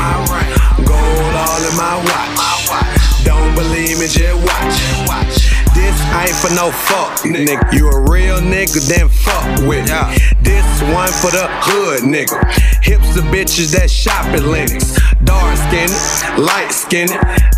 Gold 0.84 1.34
all 1.34 1.62
in 1.64 1.76
my 1.76 1.96
watch. 2.04 3.24
Don't 3.24 3.54
believe 3.54 3.98
me, 3.98 4.06
just 4.06 4.36
watch. 4.44 5.63
This 5.74 6.00
I 6.14 6.26
ain't 6.28 6.36
for 6.36 6.54
no 6.54 6.70
fuck, 6.70 7.18
nigga. 7.26 7.72
You 7.72 7.90
a 7.90 8.00
real 8.10 8.38
nigga, 8.38 8.80
then 8.88 9.08
fuck 9.08 9.44
with 9.66 9.90
me. 9.90 10.16
This 10.42 10.64
one 10.94 11.10
for 11.20 11.30
the 11.30 11.46
hood, 11.50 12.02
nigga. 12.02 12.38
Hips 12.82 13.16
of 13.16 13.24
bitches 13.34 13.72
that 13.72 13.90
shop 13.90 14.24
at 14.26 14.42
Lenox. 14.44 14.96
Dark 15.24 15.56
skinned, 15.56 15.94
light 16.38 16.70
skinned, 16.70 17.10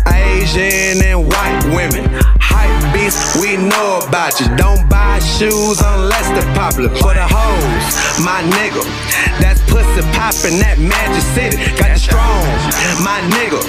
Asian 0.07 1.03
and 1.03 1.27
white 1.27 1.61
women. 1.75 2.09
Hype 2.39 2.93
beast, 2.93 3.37
we 3.41 3.57
know 3.57 3.99
about 4.07 4.39
you. 4.39 4.47
Don't 4.55 4.87
buy 4.89 5.19
shoes 5.19 5.79
unless 5.83 6.27
they're 6.33 6.55
popular. 6.55 6.89
For 6.95 7.13
the 7.13 7.27
hoes, 7.27 7.85
my 8.23 8.41
nigga. 8.55 8.81
That's 9.43 9.61
pussy 9.69 10.01
poppin' 10.15 10.57
that 10.63 10.79
Magic 10.79 11.23
City. 11.35 11.57
Got 11.77 11.93
the 11.93 11.99
strong, 11.99 12.47
my 13.03 13.19
nigga. 13.35 13.59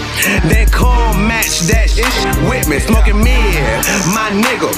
Then 0.48 0.68
come 0.70 1.26
match 1.26 1.66
that 1.68 1.90
shit 1.90 2.06
with 2.48 2.68
me. 2.68 2.78
Smoking 2.78 3.18
mid, 3.18 3.82
my 4.14 4.30
nigga. 4.42 4.70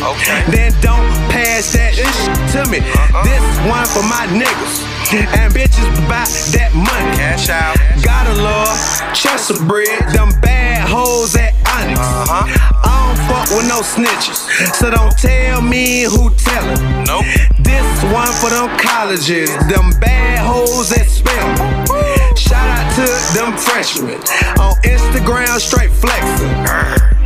Then 0.51 0.73
don't 0.81 1.07
pass 1.29 1.73
that 1.73 1.95
shit 1.95 2.09
to 2.57 2.69
me. 2.71 2.79
Uh-huh. 2.79 3.25
This 3.25 3.45
one 3.69 3.87
for 3.93 4.05
my 4.05 4.27
niggas. 4.33 4.89
And 5.11 5.53
bitches 5.53 5.91
buy 6.09 6.25
that 6.55 6.71
money. 6.73 7.17
Cash 7.17 7.51
out. 7.51 7.77
Gotta 8.03 8.35
love 8.41 8.79
Chester 9.15 9.59
bread. 9.67 9.89
Them 10.15 10.31
bad 10.41 10.89
hoes 10.89 11.35
at 11.37 11.53
Onyx. 11.67 11.99
Uh-huh. 11.99 12.47
I 12.47 12.95
don't 13.05 13.19
fuck 13.27 13.49
with 13.51 13.67
no 13.69 13.83
snitches. 13.83 14.47
So 14.75 14.91
don't 14.91 15.17
tell 15.19 15.61
me 15.61 16.05
who 16.05 16.31
tellin'. 16.39 17.05
Nope. 17.05 17.27
This 17.59 17.89
one 18.13 18.33
for 18.39 18.51
them 18.51 18.71
colleges. 18.79 19.51
Them 19.67 19.93
bad 20.01 20.39
hoes 20.47 20.93
at 20.93 21.07
Spelman. 21.07 21.87
Shout 22.37 22.63
out 22.63 22.87
to 22.97 23.07
them 23.35 23.57
freshmen. 23.59 24.21
On 24.63 24.75
Instagram, 24.87 25.59
straight 25.59 25.91
flexin'. 25.91 26.55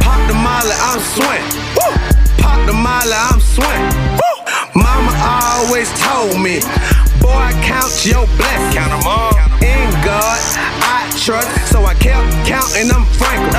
Pop 0.01 0.21
the 0.29 0.35
molly, 0.35 0.73
I'm 0.81 1.01
swing. 1.01 1.94
The 2.67 2.73
molly, 2.73 3.13
I'm 3.13 3.41
swing. 3.41 3.85
Woo! 4.19 4.83
Mama 4.83 5.13
always 5.21 5.89
told 6.01 6.41
me, 6.41 6.61
boy, 7.21 7.51
count 7.63 8.05
your 8.05 8.27
blessings. 8.37 8.75
Count 8.75 8.91
them 8.91 9.07
all. 9.07 9.35
God, 10.05 10.41
I 10.85 11.11
trust. 11.17 11.73
So 11.73 11.85
I 11.85 11.95
kept 11.95 12.29
counting 12.47 12.89
them 12.89 13.05
frankly. 13.17 13.57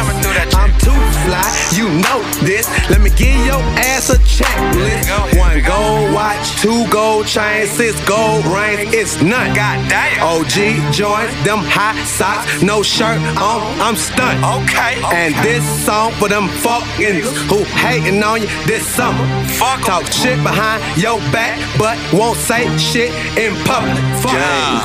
I'm 0.54 0.72
too 0.80 1.02
fly, 1.26 1.48
you 1.74 1.90
know 1.90 2.22
this. 2.46 2.70
Let 2.90 3.02
me 3.02 3.10
give 3.10 3.36
your 3.46 3.62
ass 3.90 4.10
a 4.10 4.18
checklist. 4.30 5.38
One 5.38 5.64
gold 5.64 6.14
watch, 6.14 6.62
two 6.62 6.88
gold 6.90 7.26
chains, 7.26 7.72
six 7.72 7.94
gold 8.08 8.46
rings. 8.46 8.94
It's 8.94 9.22
none. 9.22 9.56
Goddamn. 9.56 10.22
OG 10.22 10.94
joints, 10.94 11.34
them 11.44 11.60
high 11.66 11.98
socks, 12.06 12.62
no 12.62 12.84
shirt 12.84 13.20
on. 13.42 13.62
I'm 13.82 13.96
stunned. 13.96 14.44
Okay. 14.44 15.02
And 15.14 15.34
this 15.44 15.64
song 15.86 16.12
for 16.14 16.30
them 16.30 16.48
fuckins 16.62 17.26
who 17.50 17.64
hating 17.82 18.22
on 18.22 18.42
you 18.42 18.48
this 18.66 18.86
summer. 18.86 19.26
Fuck 19.58 19.82
Talk 19.86 20.06
shit 20.12 20.42
behind 20.44 20.82
your 21.02 21.20
back, 21.32 21.58
but 21.78 21.98
won't 22.12 22.38
say 22.38 22.66
shit 22.78 23.12
in 23.38 23.54
public. 23.66 23.98
Fuck 24.22 24.34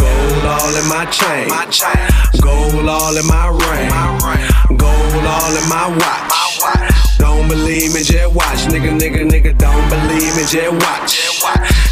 Gold 0.01 0.45
all 0.45 0.77
in 0.77 0.89
my 0.89 1.05
chain. 1.07 1.50
Gold 2.41 2.89
all 2.89 3.17
in 3.17 3.27
my 3.27 3.49
ring. 3.49 3.91
Gold 4.79 5.27
all 5.27 5.57
in 5.57 5.69
my 5.69 5.89
watch. 5.99 7.19
Don't 7.19 7.49
believe 7.49 7.93
me, 7.93 8.03
just 8.03 8.33
watch. 8.35 8.65
Nigga, 8.71 8.95
nigga, 8.99 9.29
nigga, 9.29 9.57
don't 9.59 9.89
believe 9.91 10.35
me, 10.37 10.45
just 10.47 10.73
watch. 10.73 11.29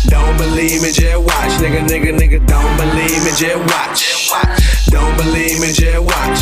Don't 0.06 0.36
believe 0.38 0.80
me, 0.82 0.90
just 0.90 1.18
watch. 1.18 1.52
Nigga, 1.60 1.82
nigga, 1.86 2.16
nigga, 2.16 2.38
don't 2.46 2.76
believe 2.76 3.22
me, 3.24 3.32
just 3.36 3.60
watch. 3.66 4.00
Don't 4.90 5.16
believe 5.16 5.60
me, 5.60 5.72
just 5.72 6.00
watch. 6.00 6.40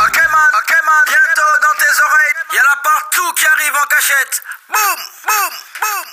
Ok 0.00 0.16
man, 0.16 0.50
ok 0.60 0.72
man, 0.88 1.02
bientôt 1.10 1.52
dans 1.64 1.76
tes 1.80 1.94
oreilles, 2.06 2.40
y 2.52 2.58
a 2.58 2.64
la 2.64 2.76
partout 2.82 3.32
qui 3.34 3.44
arrive 3.44 3.76
en 3.76 3.86
cachette. 3.88 4.42
Boum, 4.68 5.00
boum, 5.26 5.52
boum. 5.80 6.06